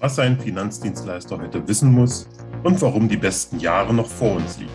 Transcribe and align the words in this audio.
was 0.00 0.18
ein 0.20 0.38
Finanzdienstleister 0.38 1.40
heute 1.40 1.66
wissen 1.66 1.92
muss 1.92 2.28
und 2.62 2.80
warum 2.80 3.08
die 3.08 3.16
besten 3.16 3.58
Jahre 3.58 3.92
noch 3.92 4.06
vor 4.06 4.36
uns 4.36 4.58
liegen. 4.58 4.70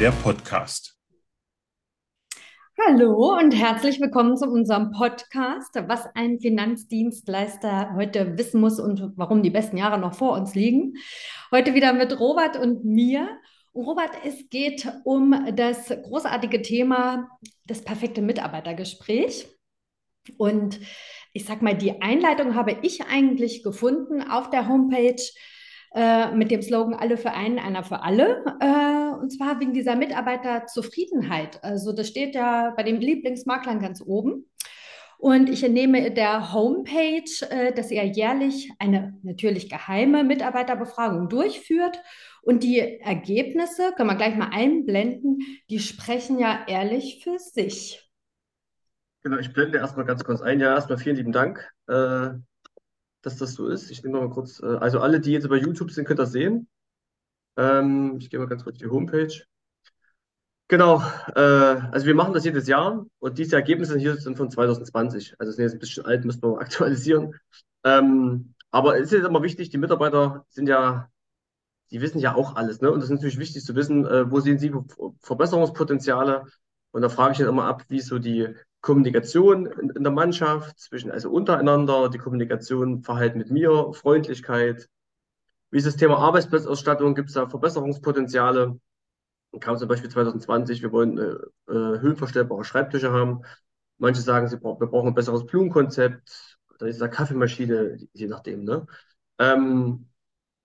Der 0.00 0.10
Podcast. 0.10 0.96
Hallo 2.86 3.36
und 3.38 3.52
herzlich 3.52 4.00
willkommen 4.00 4.36
zu 4.36 4.46
unserem 4.46 4.92
Podcast, 4.92 5.74
was 5.88 6.06
ein 6.14 6.38
Finanzdienstleister 6.40 7.94
heute 7.96 8.38
wissen 8.38 8.60
muss 8.60 8.80
und 8.80 9.12
warum 9.16 9.42
die 9.42 9.50
besten 9.50 9.76
Jahre 9.76 9.98
noch 9.98 10.14
vor 10.14 10.32
uns 10.32 10.54
liegen. 10.54 10.94
Heute 11.50 11.74
wieder 11.74 11.92
mit 11.92 12.18
Robert 12.18 12.56
und 12.56 12.84
mir. 12.84 13.28
Robert, 13.74 14.12
es 14.24 14.48
geht 14.48 14.90
um 15.04 15.34
das 15.54 15.88
großartige 15.88 16.62
Thema 16.62 17.28
das 17.66 17.82
perfekte 17.82 18.22
Mitarbeitergespräch. 18.22 19.48
Und 20.38 20.80
ich 21.36 21.44
sag 21.44 21.60
mal, 21.60 21.76
die 21.76 22.00
Einleitung 22.00 22.54
habe 22.54 22.78
ich 22.80 23.04
eigentlich 23.04 23.62
gefunden 23.62 24.22
auf 24.22 24.48
der 24.48 24.68
Homepage 24.68 25.22
äh, 25.94 26.32
mit 26.32 26.50
dem 26.50 26.62
Slogan 26.62 26.94
Alle 26.94 27.18
für 27.18 27.32
einen, 27.32 27.58
einer 27.58 27.84
für 27.84 28.02
alle. 28.02 28.42
Äh, 28.58 29.20
und 29.20 29.30
zwar 29.30 29.60
wegen 29.60 29.74
dieser 29.74 29.96
Mitarbeiterzufriedenheit. 29.96 31.62
Also 31.62 31.92
das 31.92 32.08
steht 32.08 32.34
ja 32.34 32.72
bei 32.74 32.82
den 32.82 33.00
Lieblingsmaklern 33.02 33.80
ganz 33.80 34.00
oben. 34.00 34.46
Und 35.18 35.50
ich 35.50 35.62
entnehme 35.62 36.10
der 36.10 36.54
Homepage, 36.54 37.30
äh, 37.50 37.72
dass 37.74 37.90
er 37.90 38.04
jährlich 38.04 38.70
eine 38.78 39.18
natürlich 39.22 39.68
geheime 39.68 40.24
Mitarbeiterbefragung 40.24 41.28
durchführt. 41.28 42.00
Und 42.40 42.62
die 42.62 42.80
Ergebnisse, 43.00 43.92
können 43.94 44.08
wir 44.08 44.16
gleich 44.16 44.36
mal 44.36 44.50
einblenden, 44.52 45.40
die 45.68 45.80
sprechen 45.80 46.38
ja 46.38 46.60
ehrlich 46.66 47.20
für 47.22 47.38
sich. 47.38 48.05
Genau, 49.26 49.38
ich 49.38 49.52
blende 49.52 49.78
erstmal 49.78 50.06
ganz 50.06 50.22
kurz 50.22 50.40
ein. 50.40 50.60
Ja, 50.60 50.72
erstmal 50.76 50.98
vielen 50.98 51.16
lieben 51.16 51.32
Dank, 51.32 51.68
äh, 51.88 52.28
dass 53.22 53.36
das 53.36 53.54
so 53.54 53.66
ist. 53.66 53.90
Ich 53.90 54.04
nehme 54.04 54.20
mal 54.20 54.30
kurz, 54.30 54.62
äh, 54.62 54.66
also 54.66 55.00
alle, 55.00 55.18
die 55.18 55.32
jetzt 55.32 55.42
über 55.42 55.56
YouTube 55.56 55.90
sind, 55.90 56.04
könnt 56.04 56.20
das 56.20 56.30
sehen. 56.30 56.68
Ähm, 57.56 58.18
ich 58.20 58.30
gehe 58.30 58.38
mal 58.38 58.46
ganz 58.46 58.62
kurz 58.62 58.78
die 58.78 58.86
Homepage. 58.86 59.34
Genau, 60.68 61.02
äh, 61.34 61.40
also 61.40 62.06
wir 62.06 62.14
machen 62.14 62.34
das 62.34 62.44
jedes 62.44 62.68
Jahr 62.68 63.04
und 63.18 63.36
diese 63.38 63.56
Ergebnisse 63.56 63.98
hier 63.98 64.14
sind 64.14 64.36
von 64.36 64.48
2020. 64.48 65.34
Also 65.40 65.50
sind 65.50 65.64
jetzt 65.64 65.72
ein 65.72 65.80
bisschen 65.80 66.06
alt, 66.06 66.24
müssen 66.24 66.44
wir 66.44 66.58
aktualisieren. 66.60 67.34
Ähm, 67.82 68.54
aber 68.70 68.96
es 68.96 69.10
ist 69.10 69.24
immer 69.24 69.42
wichtig, 69.42 69.70
die 69.70 69.78
Mitarbeiter 69.78 70.46
sind 70.50 70.68
ja, 70.68 71.10
die 71.90 72.00
wissen 72.00 72.20
ja 72.20 72.36
auch 72.36 72.54
alles, 72.54 72.80
ne? 72.80 72.92
Und 72.92 73.00
es 73.00 73.06
ist 73.06 73.10
natürlich 73.10 73.40
wichtig 73.40 73.64
zu 73.64 73.74
wissen, 73.74 74.06
äh, 74.06 74.30
wo 74.30 74.38
sehen 74.38 74.60
sie 74.60 74.72
Verbesserungspotenziale. 75.22 76.44
Und 76.92 77.02
da 77.02 77.08
frage 77.08 77.32
ich 77.32 77.38
dann 77.38 77.48
immer 77.48 77.64
ab, 77.64 77.82
wie 77.88 78.00
so 78.00 78.20
die 78.20 78.54
Kommunikation 78.86 79.66
in, 79.66 80.04
der 80.04 80.12
Mannschaft, 80.12 80.78
zwischen, 80.78 81.10
also 81.10 81.28
untereinander, 81.28 82.08
die 82.08 82.18
Kommunikation, 82.18 83.02
Verhalten 83.02 83.38
mit 83.38 83.50
mir, 83.50 83.92
Freundlichkeit. 83.92 84.88
Wie 85.72 85.78
ist 85.78 85.88
das 85.88 85.96
Thema 85.96 86.18
Arbeitsplatzausstattung? 86.18 87.16
Gibt 87.16 87.30
es 87.30 87.34
da 87.34 87.48
Verbesserungspotenziale? 87.48 88.78
Kam 89.58 89.76
zum 89.76 89.88
Beispiel 89.88 90.08
2020, 90.08 90.82
wir 90.82 90.92
wollen 90.92 91.18
äh, 91.18 91.72
äh, 91.72 92.00
höhenverstellbare 92.00 92.62
Schreibtische 92.62 93.10
haben. 93.10 93.42
Manche 93.98 94.20
sagen, 94.20 94.46
sie 94.46 94.56
bra 94.56 94.78
wir 94.78 94.86
brauchen 94.86 95.08
ein 95.08 95.14
besseres 95.14 95.44
Blumenkonzept. 95.46 96.56
Dann 96.78 96.88
ist 96.88 97.00
da 97.00 97.08
Kaffeemaschine, 97.08 97.98
je 98.12 98.28
nachdem. 98.28 98.62
Ne? 98.62 98.86
Ähm, 99.40 100.08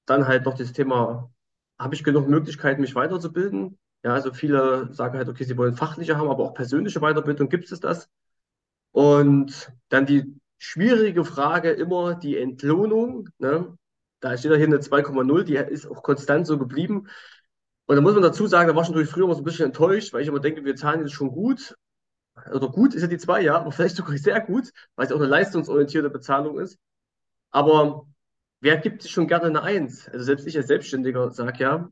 dann 0.06 0.28
halt 0.28 0.46
noch 0.46 0.56
das 0.56 0.74
Thema, 0.74 1.32
habe 1.80 1.96
ich 1.96 2.04
genug 2.04 2.28
Möglichkeiten, 2.28 2.82
mich 2.82 2.94
weiterzubilden? 2.94 3.80
Ja, 4.04 4.14
also 4.14 4.34
viele 4.34 4.92
sagen 4.94 5.18
halt, 5.18 5.30
okay, 5.30 5.44
sie 5.44 5.58
wollen 5.58 5.76
fachliche 5.76 6.18
haben, 6.18 6.30
aber 6.30 6.44
auch 6.44 6.54
persönliche 6.54 7.00
Weiterbildung. 7.00 7.50
Gibt 7.50 7.72
es 7.72 7.80
das? 7.80 8.10
Und 8.92 9.72
dann 9.90 10.06
die 10.06 10.40
schwierige 10.58 11.24
Frage 11.26 11.72
immer 11.72 12.16
die 12.16 12.38
Entlohnung. 12.38 13.30
Ne? 13.40 13.78
Da 14.20 14.38
steht 14.38 14.52
ja 14.52 14.58
hier 14.58 14.68
eine 14.68 14.80
2,0, 14.82 15.44
die 15.44 15.56
ist 15.56 15.88
auch 15.88 16.04
konstant 16.04 16.48
so 16.48 16.58
geblieben. 16.58 17.08
Und 17.88 17.96
da 17.96 18.02
muss 18.02 18.14
man 18.14 18.24
dazu 18.24 18.48
sagen, 18.48 18.68
da 18.70 18.76
war 18.76 18.84
ich 18.84 18.90
natürlich 18.90 19.10
früher 19.10 19.26
immer 19.26 19.36
so 19.36 19.42
ein 19.42 19.46
bisschen 19.46 19.68
enttäuscht, 19.68 20.14
weil 20.14 20.22
ich 20.22 20.28
immer 20.28 20.40
denke, 20.40 20.64
wir 20.64 20.76
zahlen 20.76 21.02
jetzt 21.02 21.14
schon 21.14 21.32
gut. 21.32 21.76
Oder 22.52 22.70
gut 22.70 22.96
ist 22.96 23.02
ja 23.02 23.08
die 23.08 23.18
zwei, 23.18 23.42
ja, 23.42 23.58
aber 23.58 23.72
vielleicht 23.74 23.96
sogar 23.98 24.18
sehr 24.18 24.40
gut, 24.42 24.72
weil 24.96 25.06
es 25.06 25.12
auch 25.12 25.18
eine 25.18 25.28
leistungsorientierte 25.28 26.10
Bezahlung 26.10 26.60
ist. 26.60 26.80
Aber 27.52 28.08
wer 28.62 28.78
gibt 28.78 29.02
sich 29.02 29.12
schon 29.12 29.28
gerne 29.28 29.46
eine 29.46 29.64
Eins? 29.64 30.08
Also 30.10 30.26
selbst 30.26 30.48
ich 30.48 30.58
als 30.58 30.68
Selbstständiger 30.68 31.32
sage 31.32 31.64
ja, 31.64 31.90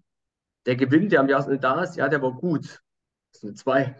der 0.69 0.75
Gewinn, 0.75 1.09
der 1.09 1.21
am 1.21 1.29
Jahresende 1.29 1.57
da 1.57 1.81
ist, 1.81 1.95
ja, 1.95 2.07
der 2.09 2.21
war 2.21 2.31
gut. 2.31 2.83
Das 3.33 3.43
eine 3.43 3.55
2. 3.55 3.95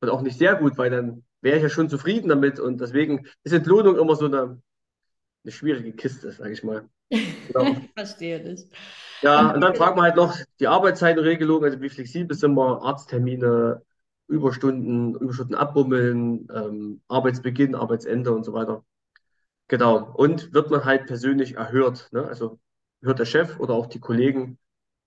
Und 0.00 0.08
auch 0.08 0.22
nicht 0.22 0.38
sehr 0.38 0.54
gut, 0.54 0.78
weil 0.78 0.88
dann 0.88 1.24
wäre 1.40 1.56
ich 1.56 1.64
ja 1.64 1.68
schon 1.68 1.88
zufrieden 1.88 2.28
damit. 2.28 2.60
Und 2.60 2.80
deswegen 2.80 3.26
ist 3.42 3.50
Entlohnung 3.50 3.98
immer 3.98 4.14
so 4.14 4.26
eine, 4.26 4.62
eine 5.42 5.52
schwierige 5.52 5.92
Kiste, 5.92 6.30
sage 6.30 6.52
ich 6.52 6.62
mal. 6.62 6.88
Genau. 7.48 7.76
Verstehe 7.96 8.40
dich. 8.40 8.68
Ja, 9.20 9.52
und 9.52 9.60
dann 9.60 9.74
fragen 9.74 9.96
wir 9.96 10.02
halt 10.02 10.14
noch 10.14 10.34
die 10.60 10.68
Arbeitszeitenregelung, 10.68 11.64
also 11.64 11.80
wie 11.82 11.90
flexibel 11.90 12.36
sind 12.36 12.54
wir, 12.54 12.82
Arzttermine, 12.82 13.82
Überstunden, 14.28 15.16
Überstunden 15.16 15.56
abbummeln, 15.56 16.48
ähm, 16.54 17.02
Arbeitsbeginn, 17.08 17.74
Arbeitsende 17.74 18.32
und 18.32 18.44
so 18.44 18.52
weiter. 18.52 18.84
Genau. 19.66 20.12
Und 20.14 20.54
wird 20.54 20.70
man 20.70 20.84
halt 20.84 21.06
persönlich 21.06 21.56
erhört. 21.56 22.08
Ne? 22.12 22.24
Also 22.24 22.60
hört 23.02 23.18
der 23.18 23.26
Chef 23.26 23.58
oder 23.58 23.74
auch 23.74 23.86
die 23.86 24.00
Kollegen 24.00 24.58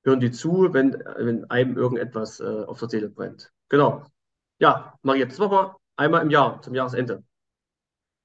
hören 0.05 0.19
die 0.19 0.31
zu, 0.31 0.73
wenn, 0.73 0.93
wenn 1.17 1.49
einem 1.49 1.77
irgendetwas 1.77 2.39
äh, 2.39 2.43
auf 2.43 2.79
der 2.79 2.89
Seele 2.89 3.09
brennt. 3.09 3.51
Genau. 3.69 4.03
Ja, 4.59 4.93
Maria, 5.01 5.25
das 5.25 5.37
machen 5.39 5.51
wir 5.51 5.75
einmal 5.97 6.21
im 6.21 6.29
Jahr, 6.29 6.61
zum 6.61 6.75
Jahresende. 6.75 7.23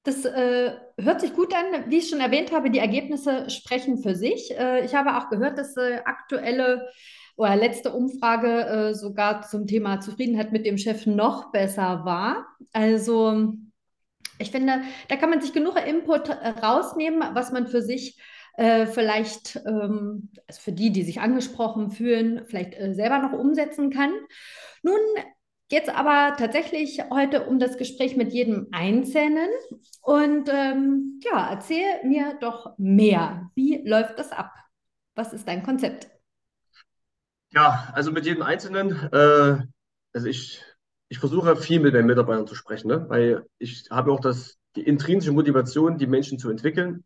Das 0.04 0.24
äh, 0.24 0.72
hört 0.98 1.20
sich 1.20 1.34
gut 1.34 1.52
an. 1.54 1.90
Wie 1.90 1.98
ich 1.98 2.08
schon 2.08 2.20
erwähnt 2.20 2.52
habe, 2.52 2.70
die 2.70 2.78
Ergebnisse 2.78 3.50
sprechen 3.50 3.98
für 3.98 4.14
sich. 4.14 4.56
Äh, 4.56 4.84
ich 4.84 4.94
habe 4.94 5.16
auch 5.16 5.28
gehört, 5.28 5.58
dass 5.58 5.76
äh, 5.76 6.00
aktuelle 6.04 6.88
oder 7.36 7.56
letzte 7.56 7.92
Umfrage 7.92 8.66
äh, 8.66 8.94
sogar 8.94 9.42
zum 9.42 9.66
Thema 9.66 10.00
Zufriedenheit 10.00 10.52
mit 10.52 10.66
dem 10.66 10.78
Chef 10.78 11.06
noch 11.06 11.52
besser 11.52 12.04
war. 12.04 12.46
Also 12.72 13.54
ich 14.38 14.50
finde, 14.50 14.82
da 15.08 15.16
kann 15.16 15.30
man 15.30 15.40
sich 15.40 15.52
genug 15.52 15.76
Input 15.86 16.28
äh, 16.28 16.48
rausnehmen, 16.48 17.34
was 17.34 17.52
man 17.52 17.66
für 17.66 17.82
sich 17.82 18.18
äh, 18.54 18.86
vielleicht 18.86 19.56
ähm, 19.66 20.30
also 20.46 20.60
für 20.60 20.72
die, 20.72 20.90
die 20.90 21.02
sich 21.02 21.20
angesprochen 21.20 21.90
fühlen, 21.90 22.44
vielleicht 22.46 22.74
äh, 22.74 22.94
selber 22.94 23.18
noch 23.18 23.32
umsetzen 23.32 23.90
kann. 23.90 24.12
Nun 24.82 24.98
geht 25.70 25.84
es 25.84 25.88
aber 25.88 26.36
tatsächlich 26.36 27.00
heute 27.10 27.46
um 27.46 27.58
das 27.58 27.78
Gespräch 27.78 28.16
mit 28.16 28.32
jedem 28.32 28.68
Einzelnen. 28.72 29.48
Und 30.02 30.50
ähm, 30.52 31.20
ja, 31.22 31.48
erzähl 31.50 32.04
mir 32.04 32.36
doch 32.40 32.74
mehr. 32.76 33.50
Wie 33.54 33.82
läuft 33.86 34.18
das 34.18 34.32
ab? 34.32 34.52
Was 35.14 35.32
ist 35.32 35.46
dein 35.48 35.62
Konzept? 35.62 36.10
Ja, 37.52 37.90
also 37.94 38.12
mit 38.12 38.26
jedem 38.26 38.42
Einzelnen, 38.42 38.90
äh, 39.12 39.58
also 40.12 40.26
ich, 40.26 40.62
ich 41.08 41.18
versuche 41.18 41.56
viel 41.56 41.80
mit 41.80 41.94
den 41.94 42.06
Mitarbeitern 42.06 42.46
zu 42.46 42.54
sprechen, 42.54 42.88
ne? 42.88 43.06
weil 43.08 43.46
ich 43.58 43.86
habe 43.90 44.12
auch 44.12 44.20
das, 44.20 44.58
die 44.76 44.82
intrinsische 44.82 45.32
Motivation, 45.32 45.98
die 45.98 46.06
Menschen 46.06 46.38
zu 46.38 46.50
entwickeln. 46.50 47.04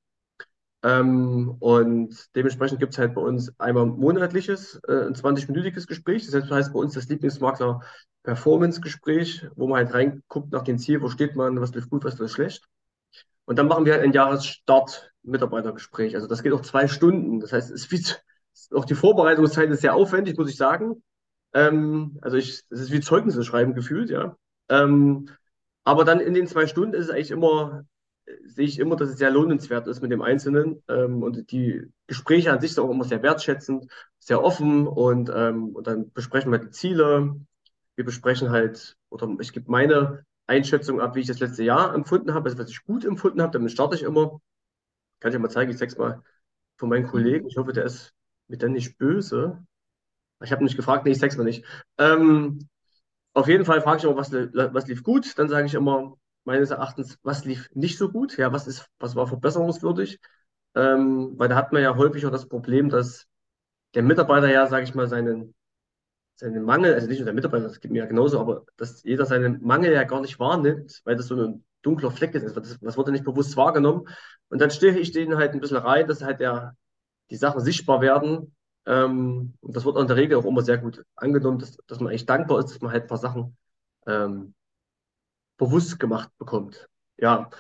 Ähm, 0.85 1.57
und 1.61 2.37
dementsprechend 2.37 2.79
gibt 2.79 2.93
es 2.93 2.99
halt 2.99 3.15
bei 3.15 3.23
uns 3.23 3.59
einmal 3.59 3.87
monatliches, 3.87 4.79
äh, 4.87 5.07
ein 5.07 5.15
20-minütiges 5.15 5.87
Gespräch. 5.87 6.31
Das 6.31 6.51
heißt 6.51 6.75
bei 6.75 6.79
uns 6.79 6.93
das 6.93 7.09
Lieblingsmakler 7.09 7.81
Performance-Gespräch, 8.23 9.47
wo 9.57 9.67
man 9.67 9.79
halt 9.79 9.95
reinguckt 9.95 10.53
nach 10.53 10.63
dem 10.63 10.79
Ziel, 10.79 11.01
wo 11.01 11.09
steht 11.09 11.37
man, 11.37 11.59
was 11.59 11.75
läuft 11.75 11.89
gut, 11.89 12.05
was 12.05 12.19
läuft 12.19 12.35
schlecht. 12.35 12.69
Und 13.47 13.59
dann 13.59 13.67
machen 13.67 13.87
wir 13.87 13.95
halt 13.95 14.03
ein 14.03 14.13
Jahresstart-Mitarbeitergespräch. 14.13 16.15
Also 16.17 16.27
das 16.27 16.43
geht 16.43 16.53
auch 16.53 16.61
zwei 16.61 16.87
Stunden. 16.87 17.41
Das 17.41 17.53
heißt, 17.53 17.71
es 17.71 17.91
ist 17.91 18.23
auch 18.75 18.85
die 18.85 18.95
Vorbereitungszeit 18.95 19.71
ist 19.71 19.81
sehr 19.81 19.95
aufwendig, 19.95 20.37
muss 20.37 20.51
ich 20.51 20.57
sagen. 20.57 21.03
Ähm, 21.55 22.19
also 22.21 22.37
ich, 22.37 22.63
es 22.69 22.81
ist 22.81 22.93
wie 22.93 23.01
Zeugnisse 23.01 23.43
schreiben 23.43 23.75
gefühlt, 23.75 24.11
ja. 24.11 24.37
Ähm, 24.69 25.31
aber 25.83 26.05
dann 26.05 26.21
in 26.21 26.35
den 26.35 26.47
zwei 26.47 26.67
Stunden 26.67 26.95
ist 26.95 27.07
es 27.07 27.11
eigentlich 27.11 27.31
immer 27.31 27.87
sehe 28.45 28.67
ich 28.67 28.79
immer, 28.79 28.97
dass 28.97 29.11
es 29.11 29.19
sehr 29.19 29.31
lohnenswert 29.31 29.87
ist 29.87 30.01
mit 30.01 30.11
dem 30.11 30.23
Einzelnen. 30.23 30.83
Ähm, 30.89 31.23
und 31.23 31.51
die 31.53 31.87
Gespräche 32.07 32.53
an 32.53 32.61
sich 32.61 32.75
sind 32.75 32.85
auch 32.85 32.91
immer 32.91 33.05
sehr 33.05 33.23
wertschätzend, 33.23 33.91
sehr 34.19 34.43
offen 34.43 34.87
und, 34.87 35.31
ähm, 35.35 35.71
und 35.75 35.87
dann 35.87 36.11
besprechen 36.13 36.51
wir 36.53 36.59
die 36.59 36.71
Ziele. 36.71 37.37
Wir 37.97 38.05
besprechen 38.05 38.51
halt, 38.51 38.97
oder 39.11 39.29
ich 39.41 39.53
gebe 39.53 39.71
meine 39.71 40.25
Einschätzung 40.47 41.01
ab, 41.01 41.15
wie 41.15 41.21
ich 41.21 41.27
das 41.27 41.41
letzte 41.41 41.65
Jahr 41.65 41.95
empfunden 41.95 42.35
habe, 42.35 42.47
also 42.47 42.59
was 42.59 42.71
ich 42.71 42.85
gut 42.85 43.05
empfunden 43.05 43.41
habe, 43.43 43.53
damit 43.53 43.73
starte 43.73 43.97
ich 43.97 44.03
immer. 44.03 44.41
Kann 45.21 45.31
ich 45.31 45.35
ja 45.35 45.39
mal 45.39 45.51
zeigen, 45.51 45.71
ich 45.71 45.79
zeig's 45.79 45.97
mal 45.97 46.23
von 46.77 46.89
meinen 46.89 47.07
Kollegen. 47.07 47.47
Ich 47.49 47.57
hoffe, 47.57 47.73
der 47.73 47.85
ist 47.85 48.13
mit 48.49 48.63
dann 48.63 48.73
nicht 48.73 48.99
böse. 48.99 49.65
Ich 50.43 50.53
habe 50.53 50.65
mich 50.65 50.77
gefragt, 50.77 51.05
nee, 51.05 51.13
ich 51.13 51.19
zeig's 51.19 51.37
mal 51.37 51.45
nicht. 51.45 51.65
Ähm, 51.99 52.69
auf 53.33 53.49
jeden 53.49 53.65
Fall 53.65 53.81
frage 53.81 53.99
ich 53.99 54.05
immer, 54.05 54.17
was, 54.17 54.33
was 54.33 54.87
lief 54.87 55.03
gut. 55.03 55.39
Dann 55.39 55.49
sage 55.49 55.67
ich 55.67 55.75
immer, 55.75 56.17
meines 56.45 56.71
Erachtens, 56.71 57.19
was 57.23 57.45
lief 57.45 57.69
nicht 57.75 57.99
so 57.99 58.11
gut, 58.11 58.37
ja, 58.37 58.53
was 58.53 58.67
ist, 58.67 58.89
was 58.99 59.17
war 59.17 59.27
verbesserungswürdig, 59.27 60.21
ähm, 60.75 61.33
weil 61.37 61.49
da 61.49 61.57
hat 61.57 61.73
man 61.73 61.83
ja 61.83 61.97
häufig 61.97 62.27
auch 62.27 62.31
das 62.31 62.49
Problem, 62.49 62.89
dass 62.89 63.27
der 63.95 64.03
Mitarbeiter 64.03 64.51
ja, 64.51 64.67
sage 64.67 64.85
ich 64.85 64.95
mal, 64.95 65.07
seinen, 65.09 65.55
seinen 66.37 66.65
Mangel, 66.65 66.95
also 66.95 67.07
nicht 67.07 67.19
nur 67.19 67.27
der 67.27 67.35
Mitarbeiter, 67.35 67.65
das 67.65 67.81
geht 67.81 67.93
mir 67.93 68.01
ja 68.01 68.07
genauso, 68.07 68.41
aber 68.41 68.65
dass 68.77 69.03
jeder 69.05 69.27
seinen 69.27 69.63
Mangel 69.63 69.93
ja 69.93 70.05
gar 70.05 70.21
nicht 70.21 70.39
wahrnimmt, 70.41 71.01
weil 71.05 71.17
das 71.17 71.29
so 71.29 71.37
ein 71.37 71.65
dunkler 71.83 72.11
Fleck 72.11 72.35
ist, 72.35 72.57
das, 72.57 72.79
das 72.81 72.97
wurde 72.97 73.13
nicht 73.13 73.25
bewusst 73.25 73.57
wahrgenommen. 73.57 74.09
Und 74.49 74.61
dann 74.61 74.71
stehe 74.71 74.99
ich 74.99 75.13
denen 75.13 75.37
halt 75.37 75.53
ein 75.53 75.61
bisschen 75.61 75.77
rein, 75.77 76.09
dass 76.09 76.23
halt 76.23 76.41
der, 76.41 76.77
die 77.31 77.37
Sachen 77.37 77.61
sichtbar 77.61 78.01
werden. 78.01 78.55
Ähm, 78.87 79.55
und 79.61 79.77
das 79.77 79.85
wird 79.85 79.97
in 79.99 80.07
der 80.07 80.17
Regel 80.17 80.39
auch 80.39 80.45
immer 80.45 80.63
sehr 80.63 80.79
gut 80.79 81.05
angenommen, 81.17 81.59
dass, 81.59 81.77
dass 81.87 82.01
man 82.01 82.09
eigentlich 82.09 82.27
dankbar 82.27 82.59
ist, 82.59 82.71
dass 82.71 82.81
man 82.81 82.93
halt 82.93 83.05
ein 83.05 83.09
paar 83.09 83.19
Sachen 83.19 83.57
ähm, 84.07 84.55
bewusst 85.67 85.99
gemacht 85.99 86.31
bekommt. 86.39 86.89
Ja. 87.17 87.51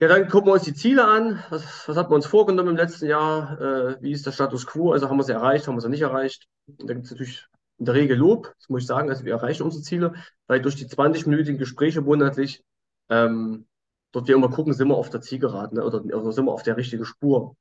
Ja, 0.00 0.08
dann 0.08 0.28
gucken 0.28 0.48
wir 0.48 0.54
uns 0.54 0.62
die 0.62 0.74
Ziele 0.74 1.06
an. 1.06 1.42
Was, 1.50 1.86
was 1.86 1.96
hat 1.96 2.08
man 2.08 2.16
uns 2.16 2.26
vorgenommen 2.26 2.70
im 2.70 2.76
letzten 2.76 3.06
Jahr? 3.06 3.60
Äh, 3.60 4.02
wie 4.02 4.12
ist 4.12 4.24
der 4.24 4.32
Status 4.32 4.66
quo? 4.66 4.92
Also 4.92 5.08
haben 5.10 5.18
wir 5.18 5.24
sie 5.24 5.32
erreicht, 5.32 5.66
haben 5.66 5.76
wir 5.76 5.82
sie 5.82 5.90
nicht 5.90 6.00
erreicht? 6.00 6.48
Und 6.66 6.88
da 6.88 6.94
gibt 6.94 7.04
es 7.04 7.10
natürlich 7.10 7.46
in 7.78 7.84
der 7.84 7.94
Regel 7.94 8.16
Lob, 8.16 8.54
das 8.58 8.68
muss 8.68 8.82
ich 8.82 8.86
sagen. 8.86 9.10
Also 9.10 9.24
wir 9.24 9.34
erreichen 9.34 9.62
unsere 9.62 9.82
Ziele, 9.82 10.14
weil 10.46 10.62
durch 10.62 10.76
die 10.76 10.86
20-minütigen 10.86 11.58
Gespräche 11.58 12.00
monatlich 12.00 12.62
ähm, 13.10 13.66
dort 14.12 14.28
wir 14.28 14.34
immer 14.34 14.50
gucken, 14.50 14.72
sind 14.72 14.88
wir 14.88 14.96
auf 14.96 15.10
der 15.10 15.20
Zielgeraden 15.20 15.78
ne? 15.78 15.84
oder, 15.84 16.02
oder 16.02 16.32
sind 16.32 16.46
wir 16.46 16.52
auf 16.52 16.62
der 16.62 16.76
richtigen 16.76 17.04
Spur. 17.04 17.56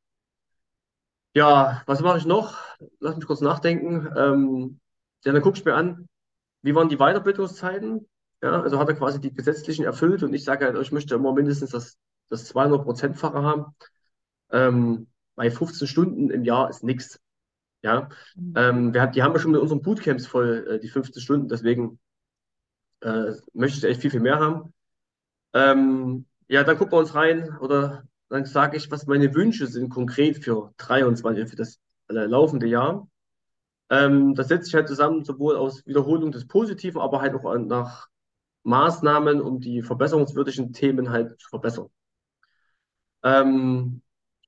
Ja, 1.35 1.83
was 1.85 2.01
mache 2.01 2.17
ich 2.17 2.25
noch? 2.25 2.57
Lass 2.99 3.15
mich 3.15 3.25
kurz 3.25 3.41
nachdenken. 3.41 4.09
Ähm, 4.17 4.79
ja, 5.23 5.31
dann 5.31 5.41
gucke 5.41 5.57
ich 5.57 5.65
mir 5.65 5.75
an, 5.75 6.07
wie 6.61 6.73
waren 6.73 6.89
die 6.89 6.97
Weiterbildungszeiten? 6.97 8.07
Ja, 8.41 8.61
also 8.61 8.79
hat 8.79 8.87
er 8.87 8.95
quasi 8.95 9.19
die 9.19 9.33
gesetzlichen 9.33 9.83
erfüllt 9.85 10.23
und 10.23 10.33
ich 10.33 10.43
sage 10.45 10.65
halt, 10.65 10.77
ich 10.77 10.91
möchte 10.91 11.15
immer 11.15 11.33
mindestens 11.33 11.71
das, 11.71 11.97
das 12.29 12.53
200-Prozent-fache 12.53 13.41
haben. 13.41 13.65
Ähm, 14.51 15.07
bei 15.35 15.51
15 15.51 15.87
Stunden 15.87 16.29
im 16.29 16.43
Jahr 16.43 16.69
ist 16.69 16.83
nichts. 16.83 17.19
Ja, 17.81 18.09
mhm. 18.35 18.53
ähm, 18.55 18.93
wir, 18.93 19.07
die 19.07 19.23
haben 19.23 19.33
wir 19.33 19.39
schon 19.39 19.51
mit 19.51 19.61
unseren 19.61 19.81
Bootcamps 19.81 20.25
voll, 20.25 20.67
äh, 20.69 20.79
die 20.79 20.89
15 20.89 21.21
Stunden, 21.21 21.47
deswegen 21.47 21.99
äh, 23.01 23.33
möchte 23.53 23.77
ich 23.77 23.83
echt 23.83 24.01
viel, 24.01 24.11
viel 24.11 24.19
mehr 24.19 24.39
haben. 24.39 24.73
Ähm, 25.53 26.25
ja, 26.47 26.63
dann 26.63 26.77
gucken 26.77 26.93
wir 26.93 26.99
uns 26.99 27.15
rein 27.15 27.57
oder 27.59 28.03
dann 28.29 28.45
sage 28.45 28.77
ich, 28.77 28.91
was 28.91 29.07
meine 29.07 29.33
Wünsche 29.33 29.67
sind 29.67 29.89
konkret 29.89 30.43
für 30.43 30.73
23, 30.77 31.49
für 31.49 31.55
das 31.55 31.79
äh, 32.09 32.25
laufende 32.25 32.67
Jahr. 32.67 33.07
Ähm, 33.89 34.35
das 34.35 34.49
setzt 34.49 34.65
sich 34.65 34.75
halt 34.75 34.87
zusammen 34.87 35.23
sowohl 35.23 35.55
aus 35.55 35.85
Wiederholung 35.87 36.31
des 36.31 36.47
Positiven, 36.47 37.01
aber 37.01 37.21
halt 37.21 37.33
auch 37.33 37.57
nach 37.57 38.07
Maßnahmen, 38.69 39.41
um 39.41 39.59
die 39.59 39.81
verbesserungswürdigen 39.81 40.73
Themen 40.73 41.09
halt 41.09 41.39
zu 41.39 41.49
verbessern. 41.49 41.89
Ähm, 43.23 44.01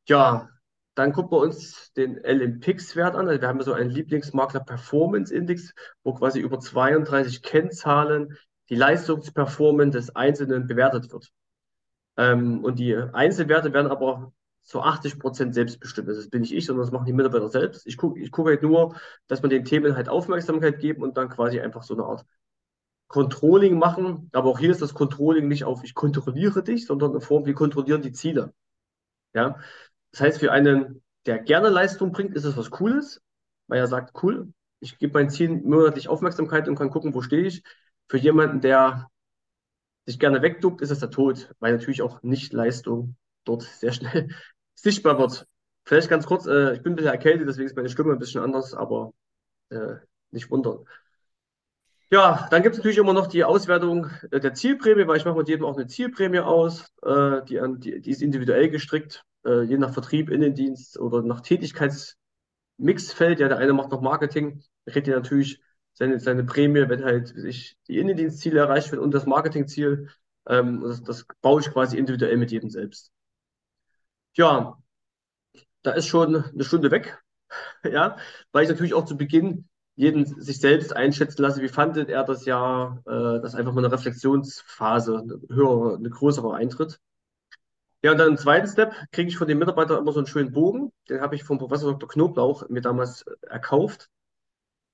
ja, 0.07 0.50
dann 0.95 1.13
gucken 1.13 1.31
wir 1.31 1.41
uns 1.41 1.91
den 1.94 2.18
LMPix-Wert 2.18 3.15
an. 3.15 3.27
Also 3.27 3.41
wir 3.41 3.47
haben 3.47 3.62
so 3.62 3.73
einen 3.73 3.89
Lieblingsmakler 3.89 4.59
Performance 4.62 5.33
Index, 5.33 5.73
wo 6.03 6.13
quasi 6.13 6.39
über 6.39 6.59
32 6.59 7.41
Kennzahlen 7.41 8.38
die 8.69 8.75
Leistungsperformance 8.75 9.97
des 9.97 10.15
Einzelnen 10.15 10.68
bewertet 10.68 11.12
wird. 11.12 11.31
Ähm, 12.18 12.63
und 12.63 12.79
die 12.79 12.95
Einzelwerte 12.95 13.73
werden 13.73 13.91
aber 13.91 14.33
zu 14.63 14.81
80 14.81 15.19
Prozent 15.19 15.56
selbstbestimmt. 15.56 16.09
Das 16.09 16.29
bin 16.29 16.41
nicht 16.41 16.53
ich, 16.53 16.65
sondern 16.65 16.85
das 16.85 16.91
machen 16.91 17.06
die 17.06 17.13
Mitarbeiter 17.13 17.50
selbst. 17.50 17.88
Ich 17.88 17.97
gucke 17.97 18.19
ich 18.19 18.31
guck 18.31 18.47
halt 18.47 18.62
nur, 18.62 18.95
dass 19.27 19.41
man 19.41 19.50
den 19.50 19.65
Themen 19.65 19.95
halt 19.95 20.09
Aufmerksamkeit 20.09 20.79
geben 20.79 21.01
und 21.01 21.18
dann 21.18 21.29
quasi 21.29 21.59
einfach 21.59 21.83
so 21.83 21.95
eine 21.95 22.03
Art 22.03 22.25
Controlling 23.11 23.77
machen. 23.77 24.29
Aber 24.31 24.49
auch 24.49 24.59
hier 24.59 24.71
ist 24.71 24.81
das 24.81 24.93
Controlling 24.93 25.47
nicht 25.49 25.65
auf 25.65 25.83
ich 25.83 25.93
kontrolliere 25.93 26.63
dich, 26.63 26.85
sondern 26.85 27.13
in 27.13 27.21
Form, 27.21 27.45
wir 27.45 27.53
kontrollieren 27.53 28.01
die 28.01 28.13
Ziele. 28.13 28.53
Ja. 29.33 29.59
Das 30.11 30.21
heißt, 30.21 30.39
für 30.39 30.51
einen, 30.51 31.03
der 31.25 31.39
gerne 31.39 31.69
Leistung 31.69 32.13
bringt, 32.13 32.35
ist 32.35 32.45
es 32.45 32.55
was 32.57 32.71
Cooles, 32.71 33.21
weil 33.67 33.79
er 33.79 33.87
sagt, 33.87 34.23
cool, 34.23 34.53
ich 34.79 34.97
gebe 34.97 35.13
meinen 35.13 35.29
Zielen 35.29 35.63
monatlich 35.67 36.07
Aufmerksamkeit 36.07 36.69
und 36.69 36.75
kann 36.75 36.89
gucken, 36.89 37.13
wo 37.13 37.21
stehe 37.21 37.45
ich. 37.45 37.63
Für 38.07 38.17
jemanden, 38.17 38.61
der 38.61 39.09
sich 40.05 40.17
gerne 40.17 40.41
wegduckt, 40.41 40.81
ist 40.81 40.91
es 40.91 40.99
der 40.99 41.09
Tod, 41.09 41.53
weil 41.59 41.73
natürlich 41.73 42.01
auch 42.01 42.23
Nicht-Leistung 42.23 43.15
dort 43.43 43.63
sehr 43.63 43.91
schnell 43.91 44.29
sichtbar 44.75 45.19
wird. 45.19 45.47
Vielleicht 45.85 46.09
ganz 46.09 46.25
kurz, 46.25 46.45
äh, 46.45 46.73
ich 46.73 46.81
bin 46.81 46.93
ein 46.93 46.95
bisschen 46.95 47.11
erkältet, 47.11 47.47
deswegen 47.47 47.67
ist 47.67 47.75
meine 47.75 47.89
Stimme 47.89 48.13
ein 48.13 48.19
bisschen 48.19 48.41
anders, 48.41 48.73
aber 48.73 49.13
äh, 49.69 49.95
nicht 50.31 50.49
wundern. 50.49 50.85
Ja, 52.11 52.47
dann 52.51 52.61
gibt 52.61 52.73
es 52.73 52.79
natürlich 52.79 52.97
immer 52.97 53.13
noch 53.13 53.27
die 53.27 53.45
Auswertung 53.45 54.09
äh, 54.31 54.41
der 54.41 54.53
Zielprämie, 54.53 55.07
weil 55.07 55.15
ich 55.17 55.23
mache 55.23 55.37
mit 55.37 55.47
jedem 55.47 55.65
auch 55.65 55.77
eine 55.77 55.87
Zielprämie 55.87 56.39
aus. 56.39 56.91
Äh, 57.03 57.41
die, 57.45 57.61
die, 57.77 58.01
die, 58.01 58.09
ist 58.09 58.21
individuell 58.21 58.69
gestrickt, 58.69 59.23
äh, 59.45 59.61
je 59.61 59.77
nach 59.77 59.93
Vertrieb, 59.93 60.29
Innendienst 60.29 60.99
oder 60.99 61.21
nach 61.21 61.39
Tätigkeitsmixfeld. 61.39 63.39
Ja, 63.39 63.47
der 63.47 63.59
eine 63.59 63.71
macht 63.71 63.91
noch 63.91 64.01
Marketing, 64.01 64.61
kriegt 64.87 65.07
ja 65.07 65.15
natürlich 65.15 65.61
seine, 65.93 66.19
seine 66.19 66.43
Prämie, 66.43 66.89
wenn 66.89 67.05
halt 67.05 67.29
sich 67.29 67.77
die 67.87 67.97
Innendienstziele 67.97 68.59
erreicht 68.59 68.91
werden 68.91 69.01
und 69.01 69.13
das 69.13 69.25
Marketingziel. 69.25 70.09
Ähm, 70.47 70.81
das, 70.81 71.01
das 71.03 71.25
baue 71.41 71.61
ich 71.61 71.71
quasi 71.71 71.97
individuell 71.97 72.35
mit 72.35 72.51
jedem 72.51 72.69
selbst. 72.69 73.09
Ja, 74.35 74.77
da 75.83 75.91
ist 75.91 76.07
schon 76.07 76.35
eine 76.35 76.63
Stunde 76.65 76.91
weg, 76.91 77.23
ja, 77.83 78.17
weil 78.51 78.63
ich 78.63 78.69
natürlich 78.69 78.93
auch 78.93 79.05
zu 79.05 79.17
Beginn 79.17 79.69
jeden 79.95 80.25
sich 80.25 80.59
selbst 80.59 80.95
einschätzen 80.95 81.41
lasse, 81.41 81.61
wie 81.61 81.67
fandet 81.67 82.09
er 82.09 82.23
das 82.23 82.45
Jahr, 82.45 83.01
äh, 83.05 83.41
dass 83.41 83.55
einfach 83.55 83.73
mal 83.73 83.83
eine 83.83 83.93
Reflexionsphase, 83.93 85.19
eine 85.19 85.41
höhere, 85.49 85.97
eine 85.97 86.09
größere 86.09 86.53
eintritt. 86.53 86.99
Ja, 88.03 88.11
und 88.11 88.17
dann 88.17 88.29
im 88.29 88.38
zweiten 88.38 88.67
Step 88.67 88.93
kriege 89.11 89.29
ich 89.29 89.38
von 89.38 89.47
den 89.47 89.59
Mitarbeitern 89.59 89.99
immer 89.99 90.11
so 90.11 90.19
einen 90.19 90.27
schönen 90.27 90.51
Bogen. 90.51 90.91
Den 91.07 91.21
habe 91.21 91.35
ich 91.35 91.43
vom 91.43 91.59
Professor 91.59 91.91
Dr. 91.91 92.09
Knoblauch 92.09 92.67
mir 92.69 92.81
damals 92.81 93.23
erkauft. 93.41 94.09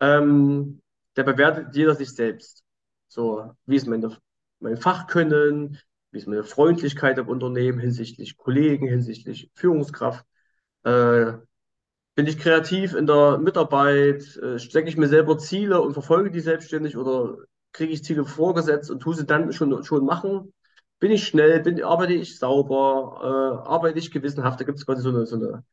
Ähm, 0.01 0.81
der 1.15 1.23
bewertet 1.23 1.75
jeder 1.75 1.95
sich 1.95 2.13
selbst. 2.13 2.63
So, 3.07 3.53
wie 3.65 3.77
ist 3.77 3.87
meine, 3.87 4.17
mein 4.59 4.77
Fachkönnen, 4.77 5.79
wie 6.11 6.17
ist 6.17 6.27
meine 6.27 6.43
Freundlichkeit 6.43 7.17
im 7.17 7.29
Unternehmen 7.29 7.79
hinsichtlich 7.79 8.37
Kollegen, 8.37 8.87
hinsichtlich 8.87 9.51
Führungskraft. 9.53 10.25
Äh, 10.83 11.33
bin 12.17 12.25
ich 12.25 12.39
kreativ 12.39 12.95
in 12.95 13.05
der 13.05 13.37
Mitarbeit? 13.37 14.37
Äh, 14.37 14.57
stecke 14.57 14.89
ich 14.89 14.97
mir 14.97 15.07
selber 15.07 15.37
Ziele 15.37 15.79
und 15.79 15.93
verfolge 15.93 16.31
die 16.31 16.39
selbstständig 16.39 16.97
oder 16.97 17.37
kriege 17.73 17.93
ich 17.93 18.03
Ziele 18.03 18.25
vorgesetzt 18.25 18.89
und 18.89 19.01
tue 19.01 19.13
sie 19.13 19.27
dann 19.27 19.53
schon, 19.53 19.83
schon 19.83 20.03
machen? 20.03 20.51
Bin 20.99 21.11
ich 21.11 21.27
schnell? 21.27 21.61
Bin, 21.61 21.83
arbeite 21.83 22.13
ich 22.13 22.39
sauber? 22.39 23.19
Äh, 23.21 23.69
arbeite 23.69 23.99
ich 23.99 24.09
gewissenhaft? 24.09 24.59
Da 24.59 24.65
gibt 24.65 24.79
es 24.79 24.85
quasi 24.87 25.03
so 25.03 25.09
eine, 25.09 25.27
so 25.27 25.35
eine 25.35 25.63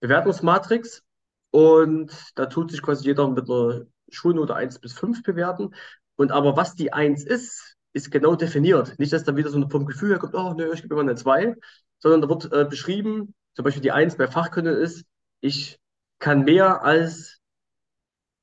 Bewertungsmatrix. 0.00 1.04
Und 1.52 2.12
da 2.34 2.46
tut 2.46 2.72
sich 2.72 2.82
quasi 2.82 3.04
jeder 3.04 3.28
mit 3.28 3.48
einer 3.48 3.82
Schulnote 4.10 4.56
1 4.56 4.80
bis 4.80 4.94
5 4.94 5.22
bewerten. 5.22 5.72
Und 6.16 6.32
aber 6.32 6.56
was 6.56 6.74
die 6.74 6.92
1 6.92 7.22
ist, 7.22 7.76
ist 7.92 8.10
genau 8.10 8.34
definiert. 8.34 8.98
Nicht, 8.98 9.12
dass 9.12 9.22
da 9.22 9.36
wieder 9.36 9.50
so 9.50 9.68
vom 9.68 9.86
Gefühl 9.86 10.10
her 10.10 10.18
kommt, 10.18 10.34
oh 10.34 10.52
nö, 10.54 10.72
ich 10.74 10.82
gebe 10.82 10.94
immer 10.94 11.02
eine 11.02 11.14
2, 11.14 11.54
sondern 12.00 12.22
da 12.22 12.28
wird 12.28 12.52
äh, 12.52 12.64
beschrieben, 12.64 13.34
zum 13.54 13.64
Beispiel 13.64 13.82
die 13.82 13.92
1 13.92 14.16
bei 14.16 14.26
Fachkönnen 14.26 14.76
ist, 14.76 15.04
ich 15.40 15.78
kann 16.22 16.44
mehr 16.44 16.82
als, 16.84 17.40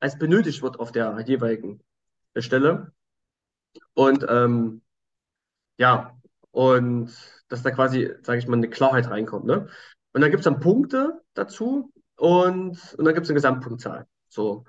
als 0.01 0.19
benötigt 0.19 0.61
wird 0.61 0.79
auf 0.79 0.91
der 0.91 1.17
jeweiligen 1.25 1.81
Stelle. 2.37 2.91
Und 3.93 4.25
ähm, 4.27 4.81
ja, 5.77 6.19
und 6.51 7.15
dass 7.47 7.63
da 7.63 7.71
quasi, 7.71 8.13
sage 8.21 8.39
ich 8.39 8.47
mal, 8.47 8.57
eine 8.57 8.69
Klarheit 8.69 9.09
reinkommt. 9.09 9.45
Ne? 9.45 9.69
Und 10.11 10.21
dann 10.21 10.29
gibt 10.29 10.41
es 10.41 10.43
dann 10.43 10.59
Punkte 10.59 11.21
dazu 11.33 11.93
und, 12.17 12.95
und 12.97 13.05
dann 13.05 13.13
gibt 13.13 13.23
es 13.25 13.29
eine 13.29 13.35
Gesamtpunktzahl. 13.35 14.07
So. 14.27 14.65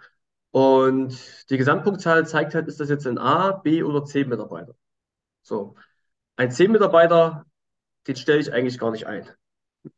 Und 0.52 1.50
die 1.50 1.59
Gesamtpunktzahl 1.59 2.26
zeigt 2.29 2.55
halt, 2.55 2.69
ist 2.69 2.79
das 2.79 2.90
jetzt 2.90 3.07
ein 3.09 3.19
A, 3.19 3.50
B 3.52 3.83
oder 3.83 4.05
C 4.05 4.25
Mitarbeiter. 4.25 4.76
So. 5.43 5.75
Ein 6.37 6.52
C-Mitarbeiter, 6.52 7.45
den 8.07 8.17
stelle 8.17 8.40
ich 8.40 8.52
eigentlich 8.52 8.79
gar 8.79 8.93
nicht 8.93 9.07
ein. 9.07 9.29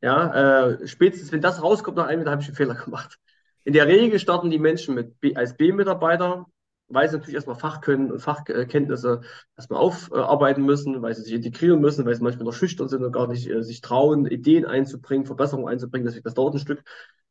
Ja, 0.00 0.68
äh, 0.70 0.86
spätestens 0.86 1.32
wenn 1.32 1.40
das 1.40 1.62
rauskommt 1.62 1.96
nach 1.96 2.06
einem, 2.06 2.24
da 2.24 2.30
habe 2.32 2.42
ich 2.42 2.48
einen 2.48 2.56
Fehler 2.56 2.74
gemacht. 2.74 3.18
In 3.64 3.72
der 3.72 3.86
Regel 3.86 4.18
starten 4.18 4.50
die 4.50 4.58
Menschen 4.58 4.94
mit 4.94 5.20
B, 5.20 5.34
als 5.36 5.56
B-Mitarbeiter, 5.56 6.46
weil 6.88 7.08
sie 7.08 7.16
natürlich 7.16 7.34
erstmal 7.34 7.56
Fachkönnen 7.56 8.10
und 8.12 8.20
Fachkenntnisse 8.20 9.22
erstmal 9.56 9.80
aufarbeiten 9.80 10.64
müssen, 10.64 11.00
weil 11.02 11.14
sie 11.14 11.22
sich 11.22 11.32
integrieren 11.32 11.80
müssen, 11.80 12.04
weil 12.04 12.14
sie 12.14 12.22
manchmal 12.22 12.44
noch 12.44 12.52
schüchtern 12.52 12.88
sind 12.88 13.04
und 13.04 13.12
gar 13.12 13.26
nicht 13.28 13.48
äh, 13.48 13.62
sich 13.62 13.80
trauen, 13.80 14.26
Ideen 14.26 14.66
einzubringen, 14.66 15.26
Verbesserungen 15.26 15.68
einzubringen. 15.68 16.06
Deswegen 16.06 16.24
das 16.24 16.34
dauert 16.34 16.54
ein 16.54 16.58
Stück. 16.60 16.82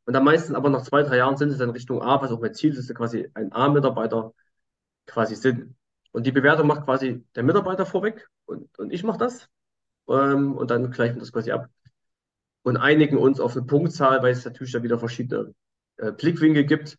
Und 0.04 0.14
dann 0.14 0.24
meistens 0.24 0.56
aber 0.56 0.68
nach 0.70 0.82
zwei, 0.82 1.02
drei 1.02 1.18
Jahren 1.18 1.36
sind 1.36 1.50
sie 1.50 1.58
dann 1.58 1.70
Richtung 1.70 2.02
A, 2.02 2.20
was 2.20 2.32
auch 2.32 2.40
mein 2.40 2.54
Ziel 2.54 2.72
ist, 2.76 2.88
dass 2.88 2.96
quasi 2.96 3.28
ein 3.34 3.52
A-Mitarbeiter 3.52 4.34
quasi 5.06 5.36
sind. 5.36 5.74
Und 6.12 6.26
die 6.26 6.32
Bewertung 6.32 6.66
macht 6.68 6.84
quasi 6.84 7.24
der 7.36 7.42
Mitarbeiter 7.44 7.86
vorweg 7.86 8.28
und, 8.46 8.78
und 8.78 8.92
ich 8.92 9.04
mache 9.04 9.18
das. 9.18 9.48
Ähm, 10.08 10.54
und 10.56 10.70
dann 10.70 10.90
gleichen 10.90 11.16
wir 11.16 11.20
das 11.20 11.32
quasi 11.32 11.52
ab. 11.52 11.68
Und 12.62 12.76
einigen 12.76 13.16
uns 13.18 13.40
auf 13.40 13.56
eine 13.56 13.66
Punktzahl, 13.66 14.22
weil 14.22 14.32
es 14.32 14.44
natürlich 14.44 14.72
da 14.72 14.82
wieder 14.82 14.98
verschiedene 14.98 15.54
äh, 15.96 16.12
Blickwinkel 16.12 16.64
gibt. 16.64 16.98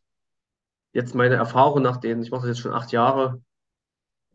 Jetzt 0.91 1.15
meine 1.15 1.35
Erfahrung 1.35 1.81
nach 1.81 1.97
denen, 1.97 2.21
ich 2.21 2.31
mache 2.31 2.41
das 2.41 2.57
jetzt 2.57 2.59
schon 2.59 2.73
acht 2.73 2.91
Jahre, 2.91 3.41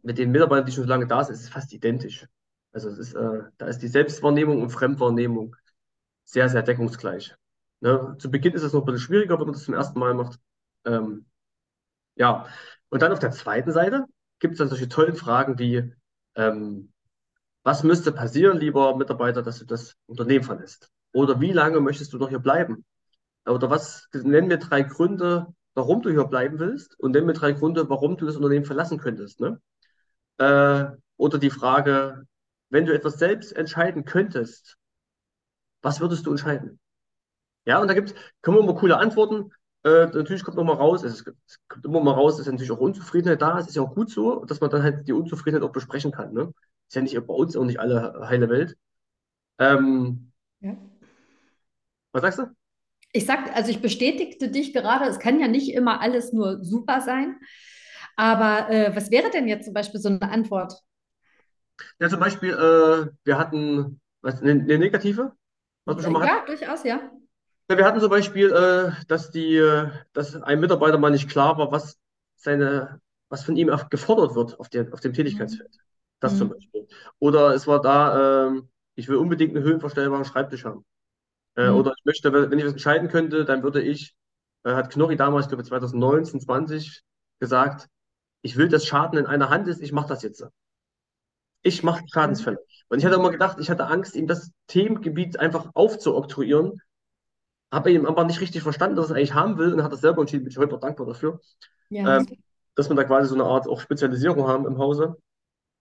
mit 0.02 0.18
den 0.18 0.30
Mitarbeitern, 0.30 0.66
die 0.66 0.73
schon 0.73 0.85
so 0.85 0.88
lange 0.88 1.06
da 1.06 1.23
sind, 1.25 1.35
ist 1.35 1.42
es 1.42 1.49
fast 1.49 1.73
identisch. 1.73 2.26
Also 2.73 2.88
es 2.88 2.99
ist, 2.99 3.14
äh, 3.14 3.42
da 3.58 3.66
ist 3.66 3.80
die 3.80 3.88
Selbstwahrnehmung 3.88 4.62
und 4.62 4.70
Fremdwahrnehmung 4.70 5.56
sehr, 6.25 6.49
sehr 6.49 6.62
deckungsgleich. 6.62 7.35
Ne? 7.80 8.16
Zu 8.18 8.30
Beginn 8.30 8.54
ist 8.54 8.62
es 8.62 8.73
noch 8.73 8.82
ein 8.82 8.87
bisschen 8.87 9.00
schwieriger, 9.00 9.38
wenn 9.38 9.47
man 9.47 9.54
das 9.54 9.64
zum 9.64 9.75
ersten 9.75 9.99
Mal 9.99 10.14
macht. 10.14 10.38
Ähm, 10.85 11.26
ja, 12.16 12.47
und 12.88 13.02
dann 13.02 13.12
auf 13.12 13.18
der 13.18 13.30
zweiten 13.30 13.73
Seite 13.73 14.06
gibt 14.38 14.52
es 14.52 14.58
dann 14.58 14.68
solche 14.68 14.88
tollen 14.88 15.14
Fragen 15.14 15.58
wie, 15.58 15.94
ähm, 16.35 16.92
was 17.62 17.82
müsste 17.82 18.12
passieren, 18.12 18.58
lieber 18.58 18.97
Mitarbeiter, 18.97 19.42
dass 19.42 19.58
du 19.58 19.64
das 19.64 19.94
Unternehmen 20.06 20.44
verlässt? 20.44 20.90
Oder 21.12 21.41
wie 21.41 21.53
lange 21.53 21.81
möchtest 21.81 22.12
du 22.12 22.19
noch 22.19 22.29
hier 22.29 22.38
bleiben? 22.38 22.85
oder 23.49 23.71
was, 23.71 24.09
nenn 24.12 24.47
mir 24.47 24.59
drei 24.59 24.83
Gründe, 24.83 25.47
warum 25.75 26.03
du 26.03 26.11
hier 26.11 26.25
bleiben 26.25 26.59
willst 26.59 26.99
und 26.99 27.12
nenn 27.12 27.27
mir 27.27 27.33
drei 27.33 27.53
Gründe, 27.53 27.88
warum 27.88 28.17
du 28.17 28.27
das 28.27 28.37
Unternehmen 28.37 28.65
verlassen 28.65 28.99
könntest. 28.99 29.41
Ne? 29.41 29.61
Äh, 30.38 30.87
oder 31.17 31.38
die 31.38 31.50
Frage, 31.50 32.27
wenn 32.71 32.87
du 32.87 32.95
etwas 32.95 33.19
selbst 33.19 33.57
entscheiden 33.57 34.05
könntest, 34.05 34.77
was 35.83 36.00
würdest 36.00 36.27
du 36.27 36.31
entscheiden? 36.31 36.79
Ja, 37.65 37.81
und 37.81 37.88
da 37.88 37.95
gibt 37.95 38.15
kommen 38.43 38.59
immer 38.59 38.75
coole 38.75 38.99
Antworten. 38.99 39.50
Äh, 39.85 40.07
natürlich 40.07 40.43
kommt 40.43 40.57
noch 40.57 40.65
mal 40.65 40.75
raus, 40.75 41.05
es, 41.05 41.25
es, 41.47 41.61
kommt 41.69 41.85
immer 41.85 42.00
mal 42.00 42.12
raus, 42.12 42.37
dass 42.37 42.47
natürlich 42.47 42.73
auch 42.73 42.79
Unzufriedenheit 42.79 43.41
da 43.41 43.59
ist. 43.59 43.69
Ist 43.69 43.77
ja 43.77 43.83
auch 43.83 43.95
gut 43.95 44.11
so, 44.11 44.45
dass 44.45 44.61
man 44.61 44.71
dann 44.71 44.83
halt 44.83 45.07
die 45.07 45.12
Unzufriedenheit 45.12 45.69
auch 45.69 45.73
besprechen 45.73 46.12
kann. 46.12 46.33
Ne? 46.33 46.53
Ist 46.88 46.97
ja 46.97 47.03
nicht 47.03 47.15
bei 47.27 47.35
uns 47.35 47.57
auch 47.57 47.65
nicht 47.65 47.79
alle 47.79 48.27
heile 48.29 48.49
Welt. 48.49 48.77
Ähm, 49.59 50.33
ja. 50.61 50.77
Was 52.22 52.37
sagst 52.37 52.38
du? 52.38 52.54
Ich 53.12 53.25
sag, 53.26 53.54
also 53.56 53.70
ich 53.70 53.80
bestätigte 53.80 54.50
dich 54.50 54.72
gerade, 54.72 55.06
es 55.06 55.18
kann 55.18 55.40
ja 55.40 55.48
nicht 55.48 55.72
immer 55.72 56.00
alles 56.00 56.32
nur 56.32 56.62
super 56.62 57.00
sein. 57.00 57.38
Aber 58.16 58.70
äh, 58.70 58.94
was 58.94 59.10
wäre 59.10 59.30
denn 59.30 59.48
jetzt 59.48 59.64
zum 59.64 59.75
Beispiel 59.75 60.00
so 60.00 60.08
eine 60.08 60.30
Antwort? 60.30 60.75
Ja, 62.00 62.08
zum 62.08 62.20
Beispiel, 62.20 62.50
äh, 62.50 63.10
wir 63.25 63.38
hatten 63.38 64.00
was, 64.20 64.42
eine, 64.42 64.52
eine 64.52 64.78
negative, 64.78 65.32
was 65.84 65.96
wir 65.96 66.02
schon 66.02 66.12
mal 66.12 66.26
Ja, 66.26 66.37
hatten. 66.37 66.46
durchaus, 66.46 66.84
ja. 66.84 67.00
ja. 67.70 67.76
Wir 67.76 67.84
hatten 67.84 68.00
zum 68.00 68.10
Beispiel, 68.10 68.50
äh, 68.50 68.92
dass 69.06 69.30
die, 69.30 69.62
dass 70.12 70.34
ein 70.42 70.60
Mitarbeiter 70.60 70.98
mal 70.98 71.10
nicht 71.10 71.28
klar 71.30 71.56
war, 71.58 71.70
was 71.70 71.98
seine, 72.37 73.00
was 73.28 73.44
von 73.44 73.56
ihm 73.56 73.70
gefordert 73.90 74.34
wird 74.34 74.58
auf, 74.58 74.68
der, 74.68 74.92
auf 74.92 75.00
dem 75.00 75.12
Tätigkeitsfeld. 75.12 75.70
Mhm. 75.70 75.80
Das 76.20 76.34
mhm. 76.34 76.38
zum 76.38 76.48
Beispiel. 76.50 76.88
Oder 77.20 77.54
es 77.54 77.66
war 77.66 77.80
da, 77.80 78.46
ähm, 78.48 78.68
ich 78.96 79.08
will 79.08 79.16
unbedingt 79.16 79.54
einen 79.54 79.64
höhenverstellbaren 79.64 80.25
Schreibtisch 80.25 80.64
haben. 80.64 80.84
Äh, 81.59 81.71
mhm. 81.71 81.77
Oder 81.77 81.93
ich 81.99 82.05
möchte, 82.05 82.33
wenn 82.33 82.59
ich 82.59 82.65
was 82.65 82.73
entscheiden 82.73 83.09
könnte, 83.09 83.45
dann 83.45 83.65
würde 83.65 83.83
ich, 83.83 84.15
äh, 84.62 84.75
hat 84.75 84.91
Knorri 84.91 85.17
damals, 85.17 85.47
ich 85.47 85.49
glaube 85.49 85.65
2019, 85.65 86.41
20 86.41 87.03
gesagt, 87.41 87.88
ich 88.43 88.57
will, 88.57 88.69
dass 88.69 88.87
Schaden 88.87 89.19
in 89.19 89.27
einer 89.27 89.50
Hand 89.50 89.67
ist, 89.67 89.83
ich 89.83 89.91
mache 89.91 90.09
das 90.09 90.23
jetzt. 90.23 90.47
Ich 91.62 91.83
mache 91.83 92.05
Schadensfälle. 92.07 92.59
Und 92.88 93.00
ich 93.00 93.05
hatte 93.05 93.17
immer 93.17 93.33
gedacht, 93.33 93.59
ich 93.59 93.69
hatte 93.71 93.88
Angst, 93.88 94.15
ihm 94.15 94.29
das 94.29 94.53
Themengebiet 94.69 95.41
einfach 95.41 95.71
aufzuoktroyieren. 95.75 96.81
Habe 97.73 97.91
ihm 97.91 98.07
aber 98.07 98.23
nicht 98.25 98.41
richtig 98.41 98.62
verstanden, 98.62 98.95
dass 98.95 99.07
er 99.07 99.11
es 99.11 99.17
eigentlich 99.17 99.35
haben 99.35 99.59
will 99.59 99.75
und 99.75 99.83
hat 99.83 99.93
das 99.93 100.00
selber 100.00 100.21
entschieden. 100.21 100.45
Bin 100.45 100.53
ich 100.53 100.59
heute 100.59 100.73
noch 100.73 100.81
dankbar 100.81 101.09
dafür. 101.09 101.41
Ja. 101.91 102.19
Ähm, 102.19 102.27
dass 102.77 102.88
wir 102.88 102.95
da 102.95 103.03
quasi 103.03 103.29
so 103.29 103.35
eine 103.35 103.45
Art 103.45 103.67
auch 103.67 103.81
Spezialisierung 103.81 104.47
haben 104.47 104.65
im 104.65 104.79
Hause. 104.79 105.17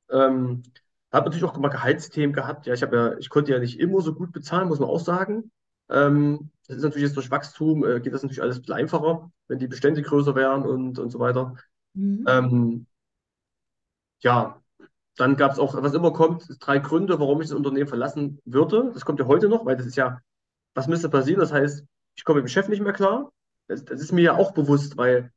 Ähm, 0.09 0.63
habe 1.11 1.25
natürlich 1.25 1.43
auch 1.43 1.55
mal 1.57 1.69
Gehaltsthemen 1.69 2.33
gehabt. 2.33 2.65
Ja, 2.65 2.73
ich 2.73 2.81
habe 2.81 2.95
ja, 2.95 3.17
ich 3.19 3.29
konnte 3.29 3.51
ja 3.51 3.59
nicht 3.59 3.79
immer 3.79 4.01
so 4.01 4.15
gut 4.15 4.31
bezahlen, 4.31 4.67
muss 4.67 4.79
man 4.79 4.89
auch 4.89 4.99
sagen. 4.99 5.51
Ähm, 5.89 6.49
das 6.67 6.77
ist 6.77 6.83
natürlich 6.83 7.03
jetzt 7.07 7.15
durch 7.15 7.31
Wachstum, 7.31 7.85
äh, 7.85 7.99
geht 7.99 8.13
das 8.13 8.23
natürlich 8.23 8.41
alles 8.41 8.57
ein 8.57 8.61
bisschen 8.61 8.75
einfacher, 8.75 9.31
wenn 9.47 9.59
die 9.59 9.67
Bestände 9.67 10.01
größer 10.01 10.35
wären 10.35 10.63
und, 10.63 10.99
und 10.99 11.09
so 11.09 11.19
weiter. 11.19 11.55
Mhm. 11.93 12.25
Ähm, 12.27 12.87
ja, 14.19 14.61
dann 15.15 15.35
gab 15.35 15.51
es 15.51 15.59
auch, 15.59 15.81
was 15.81 15.93
immer 15.93 16.13
kommt, 16.13 16.47
drei 16.59 16.79
Gründe, 16.79 17.19
warum 17.19 17.41
ich 17.41 17.47
das 17.49 17.57
Unternehmen 17.57 17.87
verlassen 17.87 18.39
würde. 18.45 18.91
Das 18.93 19.05
kommt 19.05 19.19
ja 19.19 19.25
heute 19.27 19.49
noch, 19.49 19.65
weil 19.65 19.77
das 19.77 19.85
ist 19.85 19.97
ja, 19.97 20.19
was 20.75 20.87
müsste 20.87 21.09
passieren? 21.09 21.39
Das 21.39 21.51
heißt, 21.51 21.83
ich 22.15 22.23
komme 22.23 22.41
mit 22.41 22.47
dem 22.49 22.53
Chef 22.53 22.67
nicht 22.67 22.81
mehr 22.81 22.93
klar. 22.93 23.31
Das, 23.67 23.83
das 23.85 24.01
ist 24.01 24.11
mir 24.11 24.21
ja 24.21 24.35
auch 24.35 24.53
bewusst, 24.53 24.97
weil 24.97 25.31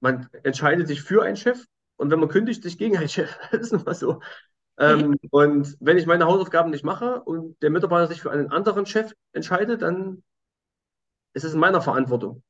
man 0.00 0.28
entscheidet 0.44 0.88
sich 0.88 1.02
für 1.02 1.22
einen 1.22 1.36
Chef 1.36 1.64
und 1.96 2.10
wenn 2.10 2.20
man 2.20 2.28
kündigt, 2.28 2.62
sich 2.62 2.78
gegen 2.78 2.96
einen 2.96 3.08
Chef. 3.08 3.36
Das 3.50 3.62
ist 3.62 3.72
nun 3.72 3.84
mal 3.84 3.94
so. 3.94 4.20
Ähm, 4.78 5.16
und 5.30 5.76
wenn 5.80 5.98
ich 5.98 6.06
meine 6.06 6.26
Hausaufgaben 6.26 6.70
nicht 6.70 6.84
mache 6.84 7.22
und 7.22 7.60
der 7.62 7.70
Mitarbeiter 7.70 8.06
sich 8.08 8.22
für 8.22 8.30
einen 8.30 8.50
anderen 8.50 8.86
Chef 8.86 9.12
entscheidet, 9.32 9.82
dann 9.82 10.22
ist 11.34 11.44
es 11.44 11.54
in 11.54 11.60
meiner 11.60 11.80
Verantwortung. 11.80 12.42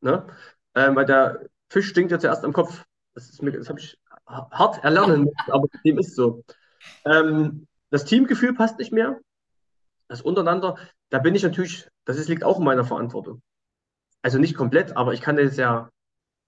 Ne? 0.00 0.26
Ähm, 0.74 0.96
weil 0.96 1.06
der 1.06 1.48
Fisch 1.68 1.88
stinkt 1.88 2.12
ja 2.12 2.18
zuerst 2.18 2.44
am 2.44 2.52
Kopf. 2.52 2.84
Das, 3.14 3.30
ist 3.30 3.42
mir, 3.42 3.52
das 3.52 3.68
habe 3.68 3.80
ich 3.80 3.98
hart 4.26 4.84
erlernen 4.84 5.24
müssen, 5.24 5.50
aber 5.50 5.68
dem 5.84 5.98
ist 5.98 6.14
so. 6.14 6.44
Ähm, 7.04 7.66
das 7.90 8.04
Teamgefühl 8.04 8.54
passt 8.54 8.78
nicht 8.78 8.92
mehr. 8.92 9.18
Das 10.08 10.22
untereinander, 10.22 10.76
da 11.08 11.18
bin 11.18 11.34
ich 11.34 11.42
natürlich, 11.42 11.88
das 12.04 12.18
ist, 12.18 12.28
liegt 12.28 12.44
auch 12.44 12.58
in 12.58 12.64
meiner 12.64 12.84
Verantwortung. 12.84 13.42
Also 14.22 14.38
nicht 14.38 14.56
komplett, 14.56 14.96
aber 14.96 15.12
ich 15.12 15.20
kann 15.20 15.38
jetzt 15.38 15.58
ja, 15.58 15.90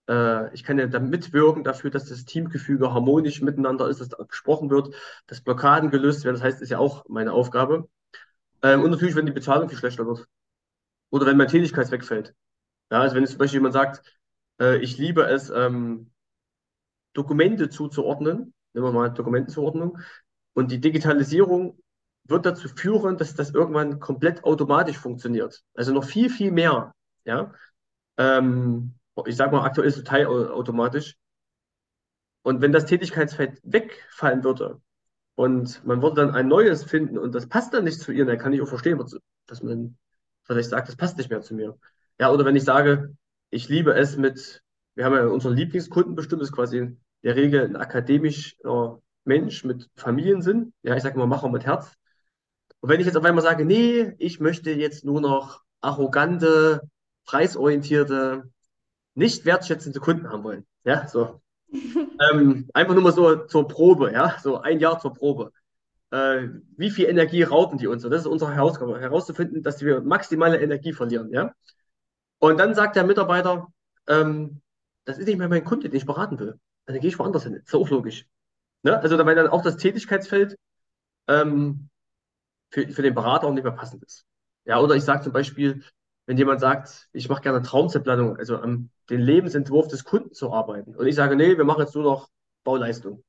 äh, 0.09 0.53
ich 0.55 0.65
kann 0.65 0.79
ja 0.79 0.87
da 0.87 1.01
mitwirken 1.01 1.65
dafür, 1.65 1.91
dass 1.91 2.07
das 2.07 2.25
Teamgefüge 2.25 2.93
harmonisch 2.93 3.43
miteinander 3.43 3.89
ist, 3.89 4.01
dass 4.01 4.09
da 4.09 4.23
gesprochen 4.25 4.71
wird, 4.71 4.95
dass 5.27 5.41
Blockaden 5.43 5.91
gelöst 5.91 6.25
werden. 6.25 6.37
Das 6.37 6.43
heißt, 6.45 6.63
ist 6.63 6.71
ja 6.71 6.79
auch 6.79 7.05
meine 7.09 7.33
Aufgabe. 7.33 7.89
Ähm, 8.63 8.83
und 8.83 8.91
natürlich, 8.91 9.15
wenn 9.15 9.27
die 9.27 9.33
Bezahlung 9.33 9.69
viel 9.69 9.79
schlechter 9.79 10.07
wird. 10.07 10.27
Oder 11.11 11.27
wenn 11.27 11.37
mein 11.37 11.49
Tätigkeit 11.49 11.91
wegfällt. 11.91 12.35
Ja, 12.91 13.01
also 13.01 13.15
wenn 13.15 13.23
jetzt 13.23 13.33
zum 13.33 13.39
Beispiel 13.39 13.59
jemand 13.59 13.75
sagt, 13.75 14.03
äh, 14.61 14.79
ich 14.79 14.99
liebe 14.99 15.23
es, 15.25 15.51
ähm, 15.51 16.11
Dokumente 17.13 17.69
zuzuordnen, 17.69 18.55
nehmen 18.73 18.87
wir 18.87 18.93
mal 18.93 19.11
Dokumentenzuordnung, 19.11 19.99
und 20.55 20.71
die 20.71 20.81
Digitalisierung 20.81 21.79
wird 22.25 22.47
dazu 22.47 22.69
führen, 22.69 23.17
dass 23.17 23.35
das 23.35 23.51
irgendwann 23.51 24.01
komplett 24.01 24.45
automatisch 24.45 24.99
funktioniert. 24.99 25.63
Also 25.75 25.93
noch 25.93 26.05
viel, 26.05 26.31
viel 26.31 26.53
mehr. 26.53 26.95
Ja? 27.25 27.53
Ähm, 28.17 28.95
ich 29.27 29.37
sage 29.37 29.53
mal, 29.53 29.65
aktuell 29.65 29.89
ist 29.89 29.97
es 29.99 30.05
teilautomatisch. 30.05 31.17
Und 32.43 32.61
wenn 32.61 32.73
das 32.73 32.87
Tätigkeitsfeld 32.87 33.61
wegfallen 33.63 34.45
würde 34.45 34.81
und 35.35 35.85
man 35.85 36.03
würde 36.03 36.23
dann 36.23 36.35
ein 36.35 36.49
neues 36.49 36.85
finden 36.85 37.19
und 37.19 37.35
das 37.35 37.49
passt 37.49 37.75
dann 37.75 37.85
nicht 37.85 38.01
zu 38.01 38.13
ihr, 38.13 38.25
dann 38.25 38.39
kann 38.39 38.53
ich 38.53 38.63
auch 38.63 38.69
verstehen, 38.69 39.03
dass 39.47 39.63
man 39.63 39.99
vielleicht 40.45 40.71
sagt, 40.71 40.89
das 40.89 40.97
passt 40.97 41.19
nicht 41.19 41.31
mehr 41.31 41.43
zu 41.43 41.55
mir. 41.55 41.79
Ja, 42.19 42.31
oder 42.33 42.45
wenn 42.45 42.57
ich 42.57 42.65
sage, 42.65 43.17
ich 43.51 43.69
liebe 43.69 43.95
es 43.95 44.17
mit 44.17 44.63
wir 44.99 45.05
haben 45.05 45.15
ja 45.15 45.27
unseren 45.27 45.55
Lieblingskunden 45.55 46.17
bestimmt, 46.17 46.43
ist 46.43 46.51
quasi 46.51 46.79
in 46.79 47.01
der 47.23 47.37
Regel 47.37 47.65
ein 47.65 47.77
akademischer 47.77 49.01
Mensch 49.25 49.63
mit 49.63 49.89
Familiensinn. 49.95 50.73
Ja, 50.83 50.97
ich 50.97 51.05
sage 51.05 51.15
immer 51.15 51.29
Macher 51.29 51.49
mit 51.51 51.65
Herz. 51.65 51.95
Und 52.81 52.89
wenn 52.89 52.99
ich 52.99 53.07
jetzt 53.07 53.17
auf 53.17 53.25
einmal 53.25 53.45
sage, 53.45 53.65
nee, 53.65 54.13
ich 54.19 54.41
möchte 54.41 54.73
jetzt 54.73 55.05
nur 55.05 55.21
noch 55.21 55.63
arrogante, 55.81 56.81
preisorientierte, 57.27 58.51
nicht 59.19 59.45
wertschätzende 59.45 59.99
Kunden 60.01 60.31
haben 60.31 60.45
wollen. 60.45 60.67
Ja, 60.85 61.07
so. 61.09 61.43
ähm, 61.73 62.69
einfach 62.73 62.95
nur 62.95 63.03
mal 63.03 63.13
so 63.13 63.45
zur 63.47 63.69
Probe, 63.69 64.13
ja, 64.13 64.37
so 64.41 64.59
ein 64.59 64.79
Jahr 64.79 65.01
zur 65.01 65.13
Probe. 65.13 65.53
Äh, 66.11 66.49
wie 66.77 66.91
viel 66.91 67.07
Energie 67.07 67.43
rauben 67.43 67.79
die 67.79 67.89
uns? 67.89 68.03
Das 68.03 68.21
ist 68.21 68.27
unsere 68.27 68.55
Herausgabe, 68.55 68.99
herauszufinden, 69.01 69.63
dass 69.63 69.83
wir 69.83 70.01
maximale 70.01 70.61
Energie 70.61 70.93
verlieren, 70.93 71.31
ja. 71.33 71.53
Und 72.39 72.59
dann 72.59 72.75
sagt 72.75 72.97
der 72.97 73.05
Mitarbeiter, 73.05 73.67
ähm, 74.07 74.63
das 75.05 75.19
ist 75.19 75.27
nicht 75.27 75.39
mehr 75.39 75.49
mein 75.49 75.65
Kunde, 75.65 75.89
den 75.89 75.97
ich 75.97 76.07
beraten 76.07 76.39
will. 76.39 76.51
Also 76.87 76.95
dann 76.95 77.01
gehe 77.01 77.11
ich 77.11 77.19
woanders 77.19 77.43
hin. 77.43 77.55
Ist 77.55 77.75
auch 77.75 77.91
logisch. 77.91 78.27
Ne? 78.85 78.99
Also 79.01 79.19
weil 79.19 79.35
dann 79.35 79.49
auch 79.49 79.63
das 79.63 79.77
Tätigkeitsfeld 79.77 80.57
ähm, 81.27 81.89
für, 82.71 82.89
für 82.89 83.03
den 83.03 83.15
Berater 83.15 83.49
auch 83.49 83.53
nicht 83.53 83.65
mehr 83.65 83.73
passend 83.73 84.05
ist. 84.05 84.25
Ja, 84.65 84.79
oder 84.79 84.95
ich 84.95 85.03
sage 85.03 85.25
zum 85.25 85.33
Beispiel, 85.33 85.83
wenn 86.27 86.39
jemand 86.39 86.61
sagt, 86.61 87.09
ich 87.13 87.29
mache 87.29 87.43
gerne 87.43 87.63
Traumzeitplanung, 87.63 88.37
also 88.37 88.59
am 88.59 88.91
den 89.11 89.21
Lebensentwurf 89.21 89.89
des 89.89 90.05
Kunden 90.05 90.33
zu 90.33 90.53
arbeiten. 90.53 90.95
Und 90.95 91.07
ich 91.07 91.15
sage, 91.15 91.37
nee, 91.37 91.57
wir 91.57 91.65
machen 91.65 91.81
jetzt 91.83 91.95
nur 91.95 92.05
noch 92.05 92.29
Bauleistung. 92.65 93.25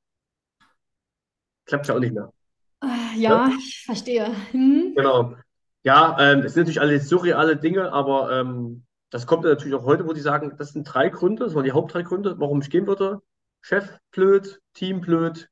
Klappt 1.65 1.88
ja 1.88 1.95
auch 1.95 2.00
nicht 2.00 2.13
mehr. 2.13 2.33
Ah, 2.81 3.13
ja, 3.15 3.48
ja? 3.48 3.51
ich 3.57 3.83
verstehe. 3.86 4.27
Hm. 4.51 4.93
Genau. 4.95 5.36
Ja, 5.83 6.17
ähm, 6.19 6.39
es 6.39 6.53
sind 6.53 6.63
natürlich 6.63 6.81
alle 6.81 7.00
surreale 7.00 7.55
Dinge, 7.55 7.93
aber 7.93 8.31
ähm, 8.31 8.83
das 9.09 9.25
kommt 9.25 9.43
natürlich 9.43 9.74
auch 9.75 9.86
heute, 9.86 10.05
wo 10.05 10.13
die 10.13 10.21
sagen, 10.21 10.55
das 10.57 10.74
sind 10.74 10.83
drei 10.83 11.09
Gründe, 11.09 11.45
das 11.45 11.55
waren 11.55 11.63
die 11.63 11.71
Hauptdrei 11.71 12.03
Gründe, 12.03 12.39
warum 12.39 12.62
ich 12.62 12.69
gehen 12.69 12.86
würde. 12.86 13.21
Chef 13.62 13.98
blöd, 14.12 14.62
Team 14.74 15.01
blöd, 15.01 15.50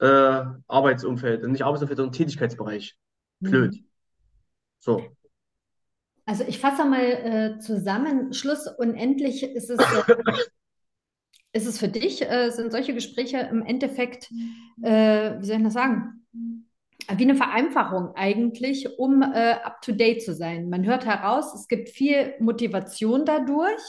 äh, 0.00 0.44
Arbeitsumfeld, 0.66 1.46
nicht 1.48 1.64
Arbeitsumfeld, 1.64 1.96
sondern 1.96 2.12
Tätigkeitsbereich 2.12 2.96
blöd. 3.40 3.74
Mhm. 3.74 3.86
So. 4.78 5.02
Also 6.24 6.44
ich 6.46 6.58
fasse 6.58 6.84
mal 6.84 7.00
äh, 7.00 7.58
zusammen. 7.58 8.32
Schluss 8.32 8.66
unendlich 8.66 9.42
ist 9.42 9.70
es, 9.70 9.78
äh, 9.78 10.14
ist 11.52 11.66
es 11.66 11.78
für 11.78 11.88
dich, 11.88 12.22
äh, 12.22 12.50
sind 12.50 12.72
solche 12.72 12.94
Gespräche 12.94 13.38
im 13.50 13.62
Endeffekt, 13.62 14.30
äh, 14.82 15.38
wie 15.40 15.44
soll 15.44 15.56
ich 15.56 15.62
das 15.64 15.74
sagen? 15.74 16.22
wie 17.10 17.24
eine 17.24 17.34
Vereinfachung 17.34 18.14
eigentlich, 18.14 18.98
um 18.98 19.22
äh, 19.22 19.56
up-to-date 19.64 20.22
zu 20.22 20.34
sein. 20.34 20.68
Man 20.70 20.84
hört 20.84 21.04
heraus, 21.04 21.54
es 21.54 21.68
gibt 21.68 21.88
viel 21.88 22.34
Motivation 22.38 23.24
dadurch 23.24 23.82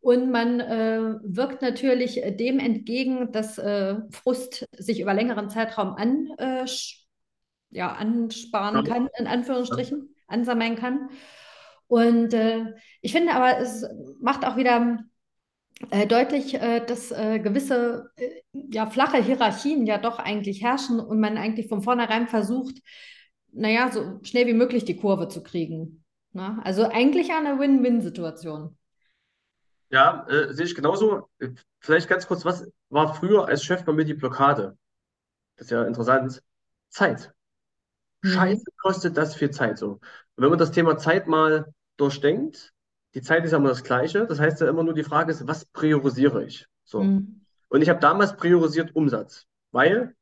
und 0.00 0.30
man 0.30 0.60
äh, 0.60 1.00
wirkt 1.22 1.62
natürlich 1.62 2.22
dem 2.38 2.58
entgegen, 2.58 3.32
dass 3.32 3.58
äh, 3.58 3.96
Frust 4.10 4.68
sich 4.72 5.00
über 5.00 5.14
längeren 5.14 5.50
Zeitraum 5.50 5.94
an, 5.94 6.28
äh, 6.38 6.64
ja, 7.70 7.92
ansparen 7.92 8.84
kann, 8.84 9.08
in 9.18 9.26
Anführungsstrichen, 9.26 10.14
ansammeln 10.28 10.76
kann. 10.76 11.10
Und 11.88 12.34
äh, 12.34 12.74
ich 13.00 13.12
finde 13.12 13.34
aber, 13.34 13.58
es 13.58 13.86
macht 14.20 14.44
auch 14.44 14.56
wieder 14.56 14.98
äh, 15.90 16.06
deutlich, 16.06 16.54
äh, 16.54 16.84
dass 16.84 17.12
äh, 17.12 17.38
gewisse 17.38 18.10
äh, 18.16 18.42
ja, 18.52 18.86
flache 18.86 19.22
Hierarchien 19.22 19.86
ja 19.86 19.98
doch 19.98 20.18
eigentlich 20.18 20.62
herrschen 20.62 20.98
und 21.00 21.20
man 21.20 21.36
eigentlich 21.36 21.68
von 21.68 21.82
vornherein 21.82 22.28
versucht, 22.28 22.80
naja, 23.52 23.90
so 23.92 24.20
schnell 24.22 24.46
wie 24.46 24.54
möglich 24.54 24.84
die 24.84 24.96
Kurve 24.96 25.28
zu 25.28 25.42
kriegen. 25.42 26.04
Ne? 26.32 26.58
Also 26.64 26.88
eigentlich 26.88 27.32
eine 27.32 27.58
Win-Win-Situation. 27.58 28.76
Ja, 29.90 30.26
äh, 30.28 30.52
sehe 30.52 30.66
ich 30.66 30.74
genauso. 30.74 31.28
Vielleicht 31.78 32.08
ganz 32.08 32.26
kurz, 32.26 32.44
was 32.44 32.66
war 32.88 33.14
früher 33.14 33.46
als 33.46 33.64
Chef 33.64 33.84
bei 33.84 33.92
mir 33.92 34.04
die 34.04 34.14
Blockade? 34.14 34.76
Das 35.56 35.66
ist 35.66 35.70
ja 35.70 35.84
interessant. 35.84 36.42
Zeit. 36.88 37.32
Mhm. 38.22 38.28
Scheiße 38.28 38.64
kostet 38.80 39.16
das 39.16 39.34
viel 39.34 39.50
Zeit 39.50 39.78
so. 39.78 39.92
Und 39.92 40.00
wenn 40.36 40.50
man 40.50 40.58
das 40.58 40.70
Thema 40.70 40.98
Zeit 40.98 41.26
mal 41.26 41.72
durchdenkt, 41.96 42.72
die 43.14 43.22
Zeit 43.22 43.44
ist 43.44 43.52
ja 43.52 43.58
immer 43.58 43.70
das 43.70 43.84
Gleiche. 43.84 44.26
Das 44.26 44.38
heißt 44.38 44.60
ja 44.60 44.68
immer 44.68 44.82
nur 44.82 44.94
die 44.94 45.04
Frage 45.04 45.32
ist, 45.32 45.46
was 45.46 45.64
priorisiere 45.64 46.44
ich? 46.44 46.66
So. 46.84 47.02
Mhm. 47.02 47.40
Und 47.68 47.82
ich 47.82 47.88
habe 47.88 48.00
damals 48.00 48.36
priorisiert 48.36 48.94
Umsatz, 48.94 49.46
weil 49.72 50.14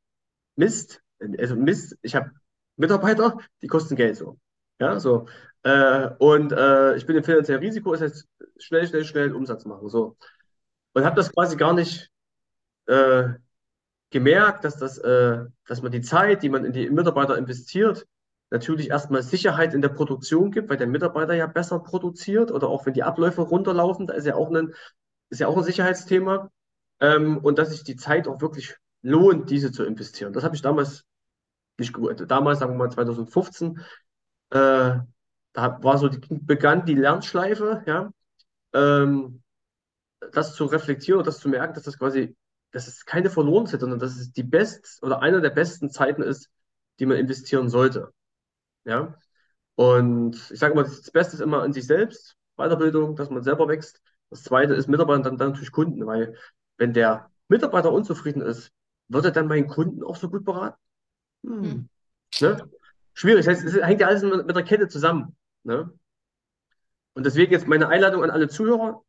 Mist, 0.55 1.01
also 1.37 1.55
Mist, 1.55 1.97
ich 2.01 2.15
habe 2.15 2.31
Mitarbeiter, 2.77 3.37
die 3.61 3.67
kosten 3.67 3.95
Geld 3.95 4.15
so. 4.17 4.39
Ja, 4.79 4.99
so. 4.99 5.27
Äh, 5.63 6.09
und 6.19 6.51
äh, 6.51 6.95
ich 6.95 7.05
bin 7.05 7.15
im 7.15 7.23
finanziellen 7.23 7.61
Risiko, 7.61 7.91
das 7.91 8.01
heißt 8.01 8.27
schnell, 8.57 8.87
schnell, 8.87 9.05
schnell 9.05 9.33
Umsatz 9.33 9.65
machen. 9.65 9.89
So. 9.89 10.17
Und 10.93 11.05
habe 11.05 11.15
das 11.15 11.31
quasi 11.31 11.57
gar 11.57 11.73
nicht 11.73 12.09
äh, 12.87 13.29
gemerkt, 14.15 14.63
dass 14.63 14.77
das, 14.77 14.97
äh, 14.97 15.43
dass 15.67 15.81
man 15.81 15.91
die 15.91 15.99
Zeit, 15.99 16.41
die 16.41 16.47
man 16.47 16.63
in 16.63 16.71
die 16.71 16.89
Mitarbeiter 16.89 17.37
investiert, 17.37 18.07
natürlich 18.49 18.89
erstmal 18.89 19.23
Sicherheit 19.23 19.73
in 19.73 19.81
der 19.81 19.89
Produktion 19.89 20.51
gibt, 20.51 20.69
weil 20.69 20.77
der 20.77 20.87
Mitarbeiter 20.87 21.33
ja 21.33 21.47
besser 21.47 21.79
produziert 21.79 22.49
oder 22.49 22.69
auch 22.69 22.85
wenn 22.85 22.93
die 22.93 23.03
Abläufe 23.03 23.41
runterlaufen, 23.41 24.07
da 24.07 24.13
ist 24.13 24.25
ja 24.25 24.35
auch 24.35 24.49
ein, 24.51 24.73
ist 25.29 25.41
ja 25.41 25.49
auch 25.49 25.57
ein 25.57 25.65
Sicherheitsthema. 25.65 26.49
Ähm, 27.01 27.39
und 27.39 27.59
dass 27.59 27.71
sich 27.71 27.83
die 27.83 27.97
Zeit 27.97 28.29
auch 28.29 28.39
wirklich 28.39 28.77
lohnt, 29.01 29.49
diese 29.49 29.73
zu 29.73 29.83
investieren. 29.83 30.31
Das 30.31 30.45
habe 30.45 30.55
ich 30.55 30.61
damals 30.61 31.03
nicht 31.77 31.91
gewusst. 31.91 32.23
Damals, 32.25 32.59
sagen 32.59 32.71
wir 32.71 32.77
mal 32.77 32.89
2015, 32.89 33.81
äh, 34.51 34.55
da 35.51 35.83
war 35.83 35.97
so 35.97 36.07
die, 36.07 36.21
begann 36.29 36.85
die 36.85 36.95
Lernschleife, 36.95 37.83
ja, 37.85 38.13
ähm, 38.73 39.43
das 40.31 40.55
zu 40.55 40.63
reflektieren 40.63 41.19
und 41.19 41.27
das 41.27 41.39
zu 41.39 41.49
merken, 41.49 41.73
dass 41.73 41.83
das 41.83 41.99
quasi, 41.99 42.33
dass 42.75 42.89
es 42.89 43.05
keine 43.05 43.29
verloren 43.29 43.67
sind, 43.67 43.79
sondern 43.79 43.99
dass 43.99 44.17
es 44.17 44.33
die 44.33 44.43
best 44.43 45.01
oder 45.01 45.21
eine 45.21 45.39
der 45.39 45.49
besten 45.49 45.89
Zeiten 45.89 46.21
ist, 46.21 46.49
die 46.99 47.05
man 47.05 47.15
investieren 47.15 47.69
sollte. 47.69 48.11
Ja. 48.83 49.17
Und 49.75 50.35
ich 50.51 50.59
sage 50.59 50.75
mal, 50.75 50.83
das 50.83 51.09
Beste 51.09 51.37
ist 51.37 51.39
immer 51.39 51.61
an 51.61 51.71
sich 51.71 51.87
selbst, 51.87 52.35
Weiterbildung, 52.57 53.15
dass 53.15 53.29
man 53.29 53.43
selber 53.43 53.69
wächst. 53.69 54.01
Das 54.29 54.43
Zweite 54.43 54.73
ist 54.73 54.89
Mitarbeiter 54.89 55.19
und 55.19 55.23
dann, 55.23 55.37
dann 55.37 55.49
natürlich 55.51 55.71
Kunden, 55.71 56.05
weil 56.05 56.35
wenn 56.75 56.91
der 56.91 57.31
Mitarbeiter 57.47 57.93
unzufrieden 57.93 58.41
ist, 58.41 58.73
wird 59.07 59.23
er 59.23 59.31
dann 59.31 59.47
meinen 59.47 59.67
Kunden 59.67 60.03
auch 60.03 60.17
so 60.17 60.29
gut 60.29 60.43
beraten? 60.43 60.77
Hm. 61.45 61.63
Hm. 61.63 61.89
Ne? 62.41 62.69
Schwierig, 63.13 63.45
das 63.45 63.55
heißt, 63.55 63.67
es 63.67 63.81
hängt 63.81 64.01
ja 64.01 64.07
alles 64.07 64.21
mit, 64.21 64.47
mit 64.47 64.55
der 64.55 64.63
Kette 64.63 64.89
zusammen. 64.89 65.33
Ne? 65.63 65.97
Und 67.13 67.25
deswegen 67.25 67.53
jetzt 67.53 67.67
meine 67.67 67.87
Einladung 67.87 68.21
an 68.21 68.31
alle 68.31 68.49
Zuhörer, 68.49 69.01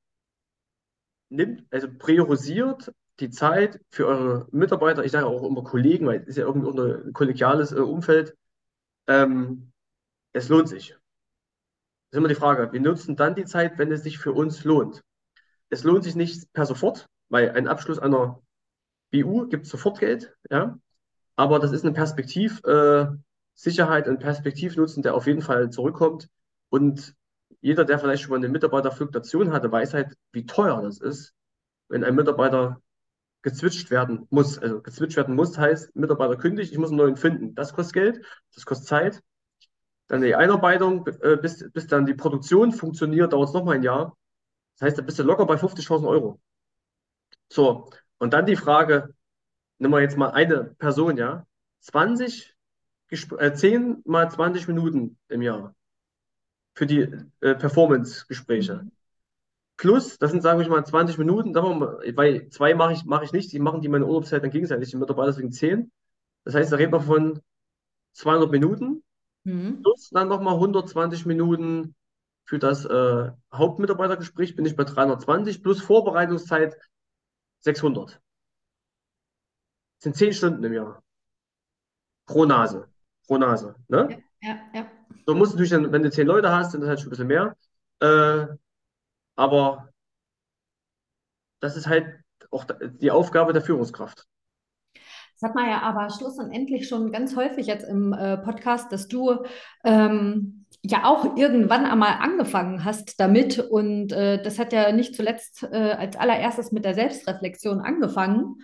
nimmt, 1.30 1.64
also 1.72 1.88
priorisiert 1.98 2.92
die 3.20 3.30
Zeit 3.30 3.80
für 3.90 4.06
eure 4.06 4.46
Mitarbeiter, 4.52 5.04
ich 5.04 5.12
sage 5.12 5.26
auch 5.26 5.42
immer 5.42 5.64
Kollegen, 5.64 6.06
weil 6.06 6.20
es 6.22 6.28
ist 6.28 6.36
ja 6.36 6.44
irgendwie 6.44 6.68
auch 6.68 7.04
ein 7.04 7.12
kollegiales 7.12 7.72
äh, 7.72 7.76
Umfeld. 7.80 8.36
Ähm, 9.06 9.72
es 10.32 10.48
lohnt 10.48 10.68
sich. 10.68 10.90
Das 10.90 10.98
ist 12.12 12.18
immer 12.18 12.28
die 12.28 12.34
Frage, 12.34 12.72
wir 12.72 12.80
nutzen 12.80 13.16
dann 13.16 13.34
die 13.34 13.46
Zeit, 13.46 13.78
wenn 13.78 13.90
es 13.90 14.02
sich 14.02 14.18
für 14.18 14.32
uns 14.32 14.64
lohnt. 14.64 15.02
Es 15.70 15.82
lohnt 15.82 16.04
sich 16.04 16.14
nicht 16.14 16.52
per 16.52 16.66
sofort, 16.66 17.08
weil 17.28 17.50
ein 17.50 17.68
Abschluss 17.68 17.98
einer 17.98 18.40
BU 19.10 19.48
gibt 19.48 19.66
sofort 19.66 19.98
Geld, 19.98 20.36
ja. 20.50 20.78
Aber 21.36 21.58
das 21.58 21.72
ist 21.72 21.84
eine 21.84 21.92
Perspektiv, 21.92 22.62
äh, 22.64 23.06
und 23.06 24.18
Perspektivnutzen, 24.18 25.02
der 25.02 25.14
auf 25.14 25.26
jeden 25.26 25.42
Fall 25.42 25.70
zurückkommt. 25.70 26.28
Und 26.68 27.14
jeder, 27.60 27.84
der 27.84 27.98
vielleicht 27.98 28.22
schon 28.22 28.30
mal 28.30 28.36
eine 28.36 28.48
Mitarbeiterfluktuation 28.48 29.52
hatte, 29.52 29.72
weiß 29.72 29.94
halt, 29.94 30.14
wie 30.32 30.46
teuer 30.46 30.82
das 30.82 31.00
ist, 31.00 31.34
wenn 31.88 32.04
ein 32.04 32.14
Mitarbeiter 32.14 32.80
gezwitscht 33.46 33.92
werden 33.92 34.26
muss. 34.30 34.58
Also 34.58 34.82
gezwitscht 34.82 35.16
werden 35.16 35.36
muss 35.36 35.56
heißt, 35.56 35.94
Mitarbeiter 35.94 36.36
kündigt, 36.36 36.72
ich 36.72 36.78
muss 36.78 36.90
einen 36.90 36.98
neuen 36.98 37.16
finden. 37.16 37.54
Das 37.54 37.72
kostet 37.72 37.94
Geld, 37.94 38.26
das 38.56 38.66
kostet 38.66 38.88
Zeit. 38.88 39.22
Dann 40.08 40.20
die 40.20 40.34
Einarbeitung, 40.34 41.06
äh, 41.22 41.36
bis, 41.36 41.64
bis 41.72 41.86
dann 41.86 42.06
die 42.06 42.14
Produktion 42.14 42.72
funktioniert, 42.72 43.32
dauert 43.32 43.50
es 43.50 43.54
nochmal 43.54 43.76
ein 43.76 43.84
Jahr. 43.84 44.16
Das 44.74 44.88
heißt, 44.88 44.98
da 44.98 45.02
bist 45.02 45.20
du 45.20 45.22
locker 45.22 45.46
bei 45.46 45.54
50.000 45.54 46.08
Euro. 46.08 46.40
So, 47.48 47.88
und 48.18 48.32
dann 48.32 48.46
die 48.46 48.56
Frage, 48.56 49.14
nehmen 49.78 49.94
wir 49.94 50.00
jetzt 50.00 50.16
mal 50.16 50.30
eine 50.30 50.74
Person, 50.78 51.16
ja, 51.16 51.46
20, 51.82 52.52
äh, 53.38 53.52
10 53.52 54.02
mal 54.04 54.28
20 54.28 54.66
Minuten 54.66 55.18
im 55.28 55.42
Jahr 55.42 55.72
für 56.74 56.86
die 56.86 57.08
äh, 57.40 57.54
Performance-Gespräche. 57.54 58.90
Plus, 59.76 60.18
das 60.18 60.30
sind, 60.30 60.42
sagen 60.42 60.58
wir 60.58 60.68
mal, 60.68 60.84
20 60.84 61.18
Minuten, 61.18 61.52
sagen 61.52 61.68
wir 61.68 61.74
mal, 61.74 62.16
weil 62.16 62.48
zwei 62.48 62.74
mache 62.74 62.94
ich, 62.94 63.04
mache 63.04 63.24
ich 63.24 63.32
nicht, 63.32 63.52
die 63.52 63.58
machen 63.58 63.82
die 63.82 63.88
meine 63.88 64.06
Urlaubszeit 64.06 64.42
dann 64.42 64.50
gegenseitig, 64.50 64.90
die 64.90 64.96
Mitarbeiter 64.96 65.32
deswegen 65.32 65.52
10. 65.52 65.92
Das 66.44 66.54
heißt, 66.54 66.72
da 66.72 66.76
reden 66.76 66.92
wir 66.92 67.00
von 67.00 67.40
200 68.12 68.50
Minuten, 68.50 69.02
mhm. 69.44 69.82
plus 69.82 70.10
dann 70.10 70.28
nochmal 70.28 70.54
120 70.54 71.26
Minuten 71.26 71.94
für 72.44 72.58
das 72.58 72.84
äh, 72.84 73.30
Hauptmitarbeitergespräch 73.52 74.56
bin 74.56 74.64
ich 74.64 74.76
bei 74.76 74.84
320, 74.84 75.62
plus 75.62 75.82
Vorbereitungszeit 75.82 76.76
600. 77.60 78.12
Das 78.12 78.20
sind 79.98 80.16
10 80.16 80.32
Stunden 80.32 80.64
im 80.64 80.72
Jahr. 80.72 81.02
Pro 82.24 82.44
Nase. 82.44 82.88
Pro 83.26 83.36
Nase. 83.36 83.74
Ne? 83.88 84.22
Ja, 84.40 84.48
ja, 84.48 84.58
ja. 84.72 84.90
So 85.26 85.34
musst 85.34 85.52
du 85.52 85.56
natürlich 85.56 85.72
dann, 85.72 85.92
wenn 85.92 86.02
du 86.02 86.10
10 86.10 86.26
Leute 86.26 86.50
hast, 86.50 86.72
sind 86.72 86.80
das 86.80 86.88
halt 86.88 87.00
schon 87.00 87.08
ein 87.08 87.10
bisschen 87.10 87.26
mehr. 87.26 87.56
Äh, 88.00 88.46
aber 89.36 89.90
das 91.60 91.76
ist 91.76 91.86
halt 91.86 92.06
auch 92.50 92.64
die 92.80 93.10
Aufgabe 93.10 93.52
der 93.52 93.62
Führungskraft. 93.62 94.26
Das 95.38 95.50
hat 95.50 95.54
man 95.54 95.68
ja 95.68 95.82
aber 95.82 96.08
schlussendlich 96.10 96.88
schon 96.88 97.12
ganz 97.12 97.36
häufig 97.36 97.66
jetzt 97.66 97.86
im 97.86 98.14
äh, 98.14 98.38
Podcast, 98.38 98.90
dass 98.90 99.06
du 99.06 99.44
ähm, 99.84 100.64
ja 100.82 101.04
auch 101.04 101.36
irgendwann 101.36 101.84
einmal 101.84 102.14
angefangen 102.20 102.84
hast 102.84 103.20
damit. 103.20 103.58
Und 103.58 104.12
äh, 104.12 104.42
das 104.42 104.58
hat 104.58 104.72
ja 104.72 104.92
nicht 104.92 105.14
zuletzt 105.14 105.62
äh, 105.64 105.96
als 105.98 106.16
allererstes 106.16 106.72
mit 106.72 106.86
der 106.86 106.94
Selbstreflexion 106.94 107.80
angefangen. 107.80 108.62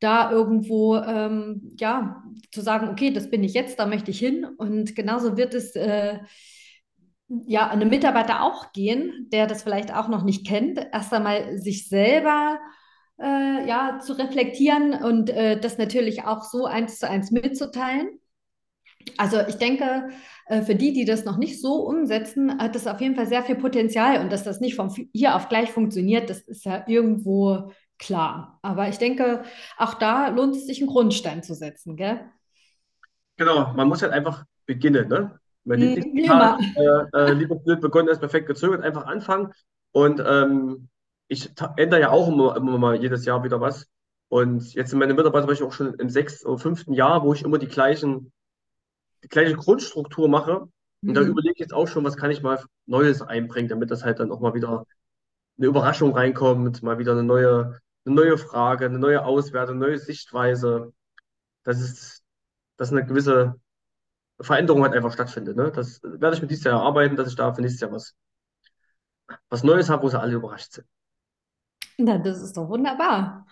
Da 0.00 0.30
irgendwo 0.30 0.96
ähm, 0.96 1.74
ja 1.78 2.22
zu 2.50 2.60
sagen, 2.60 2.88
okay, 2.88 3.12
das 3.12 3.30
bin 3.30 3.42
ich 3.42 3.54
jetzt, 3.54 3.78
da 3.78 3.86
möchte 3.86 4.10
ich 4.10 4.18
hin. 4.18 4.44
Und 4.44 4.94
genauso 4.94 5.38
wird 5.38 5.54
es 5.54 5.74
äh, 5.76 6.18
ja 7.46 7.68
einem 7.68 7.88
Mitarbeiter 7.88 8.42
auch 8.42 8.72
gehen, 8.72 9.28
der 9.32 9.46
das 9.46 9.62
vielleicht 9.62 9.94
auch 9.94 10.08
noch 10.08 10.22
nicht 10.24 10.46
kennt, 10.46 10.78
erst 10.92 11.12
einmal 11.12 11.58
sich 11.58 11.88
selber 11.88 12.58
äh, 13.18 13.66
ja, 13.68 13.98
zu 14.00 14.14
reflektieren 14.14 14.94
und 14.94 15.30
äh, 15.30 15.58
das 15.58 15.78
natürlich 15.78 16.24
auch 16.24 16.44
so 16.44 16.66
eins 16.66 16.98
zu 16.98 17.08
eins 17.08 17.30
mitzuteilen. 17.30 18.18
Also 19.16 19.40
ich 19.48 19.56
denke, 19.56 20.10
äh, 20.46 20.62
für 20.62 20.74
die, 20.74 20.92
die 20.92 21.04
das 21.04 21.24
noch 21.24 21.36
nicht 21.36 21.60
so 21.60 21.86
umsetzen, 21.86 22.58
hat 22.58 22.74
das 22.74 22.86
auf 22.86 23.00
jeden 23.00 23.16
Fall 23.16 23.26
sehr 23.26 23.42
viel 23.42 23.56
Potenzial 23.56 24.20
und 24.20 24.30
dass 24.30 24.44
das 24.44 24.60
nicht 24.60 24.76
von 24.76 24.92
hier 25.12 25.36
auf 25.36 25.48
gleich 25.48 25.70
funktioniert, 25.70 26.30
das 26.30 26.40
ist 26.40 26.64
ja 26.64 26.84
irgendwo 26.86 27.72
klar. 27.98 28.58
Aber 28.62 28.88
ich 28.88 28.98
denke, 28.98 29.42
auch 29.76 29.94
da 29.94 30.28
lohnt 30.28 30.56
es 30.56 30.66
sich, 30.66 30.80
einen 30.80 30.90
Grundstein 30.90 31.42
zu 31.42 31.54
setzen, 31.54 31.96
gell? 31.96 32.20
Genau, 33.36 33.72
man 33.74 33.88
muss 33.88 34.02
halt 34.02 34.12
einfach 34.12 34.44
beginnen, 34.66 35.08
ne? 35.08 35.40
Mein 35.64 35.80
hm, 35.80 35.88
Lieblingszitat, 35.94 36.60
äh, 36.76 37.18
äh, 37.18 37.32
lieber 37.32 37.56
blöd 37.56 37.80
begonnen 37.80 38.08
als 38.08 38.18
perfekt 38.18 38.46
gezögert, 38.46 38.82
einfach 38.82 39.06
anfangen. 39.06 39.52
Und 39.92 40.22
ähm, 40.24 40.88
ich 41.28 41.50
ändere 41.76 42.00
ja 42.00 42.10
auch 42.10 42.28
immer, 42.28 42.56
immer 42.56 42.78
mal 42.78 43.00
jedes 43.00 43.24
Jahr 43.24 43.44
wieder 43.44 43.60
was. 43.60 43.86
Und 44.28 44.74
jetzt 44.74 44.90
sind 44.90 44.98
meine 44.98 45.14
Mitarbeiter 45.14 45.50
ich 45.50 45.62
auch 45.62 45.72
schon 45.72 45.94
im 45.94 46.08
sechsten 46.08 46.48
oder 46.48 46.58
fünften 46.58 46.94
Jahr, 46.94 47.22
wo 47.22 47.34
ich 47.34 47.42
immer 47.42 47.58
die 47.58 47.68
gleichen, 47.68 48.32
die 49.22 49.28
gleiche 49.28 49.54
Grundstruktur 49.54 50.28
mache. 50.28 50.60
Und 50.60 50.70
mhm. 51.02 51.14
da 51.14 51.20
überlege 51.20 51.52
ich 51.54 51.60
jetzt 51.60 51.74
auch 51.74 51.86
schon, 51.86 52.04
was 52.04 52.16
kann 52.16 52.30
ich 52.30 52.42
mal 52.42 52.62
Neues 52.86 53.22
einbringen, 53.22 53.68
damit 53.68 53.90
das 53.90 54.04
halt 54.04 54.20
dann 54.20 54.32
auch 54.32 54.40
mal 54.40 54.54
wieder 54.54 54.86
eine 55.58 55.66
Überraschung 55.66 56.14
reinkommt, 56.14 56.82
mal 56.82 56.98
wieder 56.98 57.12
eine 57.12 57.22
neue, 57.22 57.78
eine 58.04 58.14
neue 58.14 58.38
Frage, 58.38 58.86
eine 58.86 58.98
neue 58.98 59.24
Auswertung, 59.24 59.76
eine 59.76 59.86
neue 59.86 59.98
Sichtweise. 59.98 60.92
Das 61.64 61.80
ist, 61.80 62.22
dass 62.76 62.90
eine 62.90 63.04
gewisse 63.04 63.60
Veränderung 64.42 64.82
halt 64.82 64.94
einfach 64.94 65.12
stattfindet. 65.12 65.56
Ne? 65.56 65.72
Das 65.74 66.02
werde 66.02 66.36
ich 66.36 66.42
mit 66.42 66.50
dieses 66.50 66.64
Jahr 66.64 66.80
erarbeiten, 66.80 67.16
dass 67.16 67.28
ich 67.28 67.36
da 67.36 67.52
für 67.52 67.60
nächstes 67.60 67.80
Jahr 67.80 67.92
was, 67.92 68.14
was 69.48 69.64
Neues 69.64 69.88
habe, 69.88 70.02
wo 70.02 70.08
sie 70.08 70.20
alle 70.20 70.34
überrascht 70.34 70.72
sind. 70.72 70.86
Na, 71.98 72.18
das 72.18 72.42
ist 72.42 72.56
doch 72.56 72.68
wunderbar. 72.68 73.46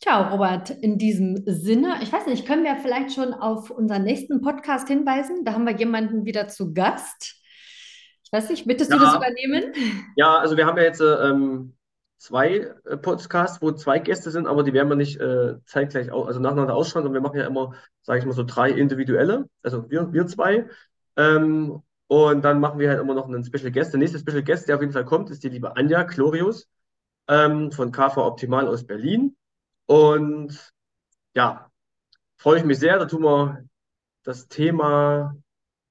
Tja, 0.00 0.30
Robert, 0.30 0.70
in 0.70 0.98
diesem 0.98 1.42
Sinne, 1.46 1.98
ich 2.02 2.12
weiß 2.12 2.26
nicht, 2.26 2.46
können 2.46 2.64
wir 2.64 2.76
vielleicht 2.76 3.14
schon 3.14 3.34
auf 3.34 3.70
unseren 3.70 4.02
nächsten 4.02 4.40
Podcast 4.40 4.88
hinweisen? 4.88 5.44
Da 5.44 5.52
haben 5.52 5.64
wir 5.64 5.76
jemanden 5.76 6.24
wieder 6.24 6.48
zu 6.48 6.74
Gast. 6.74 7.40
Ich 8.24 8.32
weiß 8.32 8.50
nicht, 8.50 8.66
möchtest 8.66 8.90
ja, 8.90 8.96
du 8.96 9.04
das 9.04 9.14
übernehmen? 9.14 9.72
Ja, 10.16 10.38
also 10.38 10.56
wir 10.56 10.66
haben 10.66 10.78
ja 10.78 10.84
jetzt 10.84 11.00
ähm, 11.00 11.74
zwei 12.22 12.72
äh, 12.84 12.96
Podcasts, 12.96 13.60
wo 13.62 13.72
zwei 13.72 13.98
Gäste 13.98 14.30
sind, 14.30 14.46
aber 14.46 14.62
die 14.62 14.72
werden 14.72 14.88
wir 14.88 14.96
nicht 14.96 15.20
äh, 15.20 15.56
zeitgleich, 15.66 16.12
also 16.12 16.40
nacheinander 16.40 16.74
ausstrahlen, 16.74 17.04
sondern 17.04 17.22
wir 17.22 17.28
machen 17.28 17.40
ja 17.40 17.46
immer, 17.46 17.74
sage 18.02 18.20
ich 18.20 18.26
mal, 18.26 18.32
so 18.32 18.44
drei 18.44 18.70
individuelle, 18.70 19.48
also 19.62 19.90
wir, 19.90 20.12
wir 20.12 20.26
zwei. 20.26 20.68
Ähm, 21.16 21.82
Und 22.08 22.42
dann 22.44 22.60
machen 22.60 22.78
wir 22.78 22.90
halt 22.90 23.00
immer 23.00 23.14
noch 23.14 23.26
einen 23.26 23.42
Special 23.44 23.72
Guest. 23.72 23.92
Der 23.92 23.98
nächste 23.98 24.18
Special 24.18 24.42
Guest, 24.44 24.68
der 24.68 24.76
auf 24.76 24.82
jeden 24.82 24.92
Fall 24.92 25.04
kommt, 25.06 25.30
ist 25.30 25.42
die 25.42 25.48
liebe 25.48 25.76
Anja 25.76 26.02
Glorius 26.04 26.68
ähm, 27.28 27.72
von 27.72 27.90
KV 27.90 28.18
Optimal 28.18 28.68
aus 28.68 28.86
Berlin. 28.86 29.34
Und 29.86 30.72
ja, 31.34 31.70
freue 32.36 32.58
ich 32.58 32.64
mich 32.64 32.78
sehr. 32.78 32.98
Da 32.98 33.06
tun 33.06 33.22
wir 33.22 33.64
das 34.24 34.46
Thema 34.48 35.34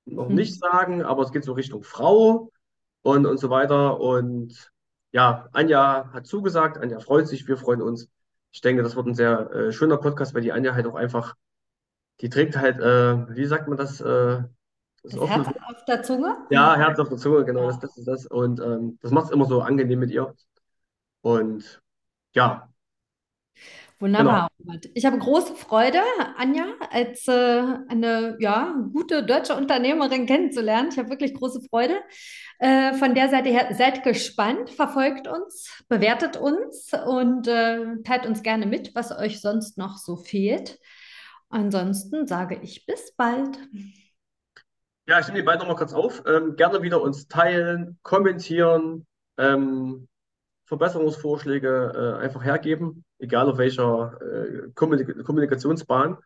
noch 0.05 0.29
Hm. 0.29 0.35
nicht 0.35 0.59
sagen, 0.59 1.01
aber 1.03 1.23
es 1.23 1.31
geht 1.31 1.43
so 1.43 1.53
Richtung 1.53 1.83
Frau 1.83 2.51
und, 3.01 3.25
und 3.25 3.39
so 3.39 3.49
weiter. 3.49 3.99
Und 3.99 4.71
ja, 5.11 5.47
Anja 5.53 6.09
hat 6.13 6.27
zugesagt, 6.27 6.77
Anja 6.77 6.99
freut 6.99 7.27
sich, 7.27 7.47
wir 7.47 7.57
freuen 7.57 7.81
uns. 7.81 8.09
Ich 8.51 8.61
denke, 8.61 8.83
das 8.83 8.95
wird 8.95 9.07
ein 9.07 9.15
sehr 9.15 9.51
äh, 9.51 9.71
schöner 9.71 9.97
Podcast, 9.97 10.33
weil 10.33 10.41
die 10.41 10.51
Anja 10.51 10.73
halt 10.73 10.85
auch 10.87 10.95
einfach, 10.95 11.35
die 12.21 12.29
trägt 12.29 12.57
halt, 12.57 12.79
äh, 12.79 13.35
wie 13.35 13.45
sagt 13.45 13.67
man 13.67 13.77
das? 13.77 14.01
Äh, 14.01 14.43
das 15.03 15.13
Das 15.13 15.29
Herz 15.29 15.47
auf 15.47 15.85
der 15.85 16.03
Zunge? 16.03 16.37
ja, 16.49 16.75
Herz 16.75 16.99
auf 16.99 17.09
der 17.09 17.17
Zunge, 17.17 17.45
genau, 17.45 17.67
das, 17.67 17.75
Ja. 17.75 17.81
das 17.81 17.97
ist 17.97 18.07
das. 18.07 18.25
Und 18.27 18.59
ähm, 18.59 18.99
das 19.01 19.11
macht 19.11 19.25
es 19.27 19.31
immer 19.31 19.45
so 19.45 19.61
angenehm 19.61 19.99
mit 19.99 20.11
ihr. 20.11 20.33
Und 21.21 21.81
ja. 22.33 22.70
Wunderbar, 24.01 24.49
Robert. 24.59 24.89
Ich 24.95 25.05
habe 25.05 25.19
große 25.19 25.53
Freude, 25.53 25.99
Anja 26.35 26.65
als 26.89 27.27
äh, 27.27 27.63
eine 27.87 28.35
ja, 28.39 28.75
gute 28.91 29.23
deutsche 29.23 29.55
Unternehmerin 29.55 30.25
kennenzulernen. 30.25 30.89
Ich 30.91 30.97
habe 30.97 31.11
wirklich 31.11 31.35
große 31.35 31.61
Freude. 31.69 32.01
Äh, 32.57 32.93
von 32.93 33.13
der 33.13 33.29
Seite 33.29 33.49
her, 33.49 33.75
seid 33.75 34.03
gespannt, 34.03 34.71
verfolgt 34.71 35.27
uns, 35.27 35.83
bewertet 35.87 36.35
uns 36.35 36.91
und 37.05 37.47
äh, 37.47 38.01
teilt 38.03 38.25
uns 38.25 38.41
gerne 38.41 38.65
mit, 38.65 38.95
was 38.95 39.11
euch 39.11 39.39
sonst 39.39 39.77
noch 39.77 39.97
so 39.97 40.15
fehlt. 40.15 40.79
Ansonsten 41.49 42.25
sage 42.25 42.59
ich 42.59 42.87
bis 42.87 43.15
bald. 43.15 43.59
Ja, 45.07 45.19
ich 45.19 45.27
nehme 45.27 45.39
die 45.39 45.45
beiden 45.45 45.59
nochmal 45.59 45.75
kurz 45.75 45.93
auf. 45.93 46.23
Ähm, 46.25 46.55
gerne 46.55 46.81
wieder 46.81 47.03
uns 47.03 47.27
teilen, 47.27 47.99
kommentieren, 48.01 49.05
ähm, 49.37 50.07
Verbesserungsvorschläge 50.65 52.17
äh, 52.19 52.23
einfach 52.23 52.43
hergeben, 52.43 53.03
egal 53.21 53.49
auf 53.49 53.57
welcher 53.59 54.19
äh, 54.21 54.71
Kommunik 54.75 55.23
Kommunikationsbahn. 55.25 56.17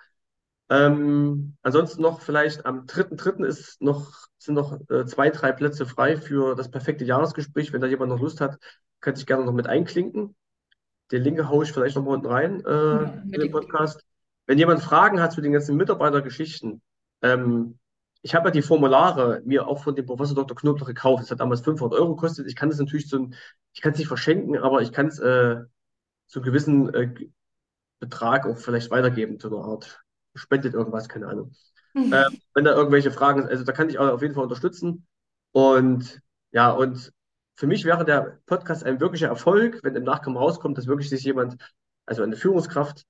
Ähm, 0.70 1.58
ansonsten 1.62 2.02
noch 2.02 2.22
vielleicht 2.22 2.66
am 2.66 2.88
3.3. 2.88 3.46
ist 3.46 3.82
noch, 3.82 4.28
sind 4.40 4.56
noch 4.56 4.80
äh, 4.90 5.06
zwei, 5.06 5.30
drei 5.30 5.52
Plätze 5.52 5.86
frei 5.86 6.18
für 6.18 6.56
das 6.56 6.72
perfekte 6.72 7.06
Jahresgespräch. 7.06 7.72
Wenn 7.74 7.82
da 7.82 7.88
jemand 7.88 8.12
noch 8.12 8.20
Lust 8.20 8.42
hat, 8.42 8.58
kann 9.02 9.16
sich 9.16 9.28
gerne 9.28 9.46
noch 9.46 9.54
mit 9.54 9.68
einklinken. 9.68 10.36
Den 11.12 11.24
Link 11.24 11.44
haue 11.48 11.64
ich 11.64 11.72
vielleicht 11.72 11.96
noch 11.96 12.04
mal 12.04 12.16
unten 12.16 12.28
rein 12.28 12.66
äh, 12.66 13.04
Ja, 13.04 13.22
in 13.32 13.32
den. 13.32 13.52
Podcast. 13.52 14.04
Wenn 14.48 14.58
jemand 14.58 14.82
Fragen 14.82 15.22
hat 15.22 15.34
zu 15.34 15.42
den 15.42 15.54
ganzen 15.54 15.76
Mitarbeitergeschichten, 15.76 16.82
ähm, 17.22 17.80
ich 18.22 18.34
habe 18.34 18.48
ja 18.48 18.52
die 18.52 18.62
Formulare 18.64 19.42
mir 19.46 19.68
auch 19.68 19.84
von 19.84 19.96
dem 19.96 20.06
Professor 20.06 20.36
Dr. 20.36 20.58
Knoblauch 20.58 20.88
gekauft. 20.88 21.24
Das 21.24 21.32
hat 21.32 21.40
damals 21.40 21.62
500 21.62 22.00
Euro 22.00 22.16
gekostet. 22.16 22.48
Ich 22.48 22.56
kann 22.56 22.70
das 22.70 22.80
natürlich 22.80 23.08
so, 23.08 23.18
ein- 23.20 23.36
ich 23.74 23.82
kann 23.82 23.92
es 23.94 24.00
nicht 24.00 24.08
verschenken, 24.08 24.58
aber 24.58 24.82
ich 24.82 24.92
kann 24.92 25.08
es 25.08 25.20
äh, 25.20 25.58
zu 26.28 26.40
einem 26.40 26.46
gewissen 26.46 26.94
äh, 26.94 27.14
Betrag 28.00 28.46
auch 28.46 28.58
vielleicht 28.58 28.92
weitergeben, 28.92 29.40
zu 29.40 29.48
einer 29.48 29.66
Art 29.66 30.02
spendet 30.36 30.74
irgendwas, 30.74 31.10
keine 31.10 31.28
Ahnung. 31.28 31.54
Ähm, 31.96 32.40
wenn 32.54 32.66
da 32.66 32.74
irgendwelche 32.76 33.12
Fragen 33.12 33.42
sind, 33.42 33.50
also 33.50 33.64
da 33.64 33.72
kann 33.72 33.90
ich 33.90 33.98
auch 33.98 34.10
auf 34.10 34.22
jeden 34.22 34.34
Fall 34.34 34.44
unterstützen. 34.44 35.08
Und 35.52 36.20
ja, 36.52 36.72
und 36.72 37.14
für 37.56 37.68
mich 37.68 37.86
wäre 37.86 38.04
der 38.04 38.40
Podcast 38.46 38.84
ein 38.84 39.00
wirklicher 39.00 39.28
Erfolg, 39.28 39.80
wenn 39.84 39.96
im 39.96 40.04
Nachgang 40.04 40.36
rauskommt, 40.36 40.78
dass 40.78 40.88
wirklich 40.88 41.10
sich 41.10 41.24
jemand, 41.24 41.56
also 42.06 42.22
eine 42.22 42.36
Führungskraft, 42.36 43.06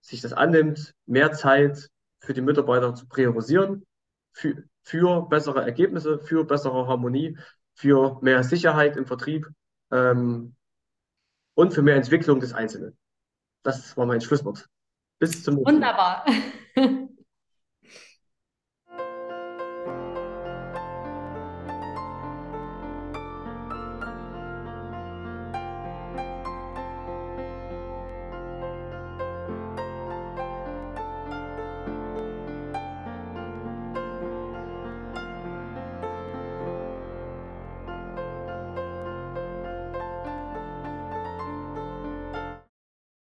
sich 0.00 0.22
das 0.22 0.32
annimmt, 0.32 0.94
mehr 1.04 1.32
Zeit 1.32 1.90
für 2.20 2.32
die 2.32 2.40
Mitarbeiter 2.40 2.94
zu 2.94 3.06
priorisieren, 3.06 3.86
für, 4.32 4.64
für 4.82 5.28
bessere 5.28 5.62
Ergebnisse, 5.62 6.18
für 6.18 6.44
bessere 6.44 6.86
Harmonie, 6.86 7.36
für 7.74 8.18
mehr 8.22 8.42
Sicherheit 8.42 8.96
im 8.96 9.06
Vertrieb 9.06 9.46
ähm, 9.90 10.54
und 11.60 11.74
für 11.74 11.82
mehr 11.82 11.96
Entwicklung 11.96 12.40
des 12.40 12.54
Einzelnen. 12.54 12.96
Das 13.62 13.94
war 13.96 14.06
mein 14.06 14.22
Schlusswort. 14.22 14.66
Bis 15.18 15.44
zum 15.44 15.56
nächsten 15.56 15.78
Mal. 15.78 16.24
Wunderbar. 16.24 16.24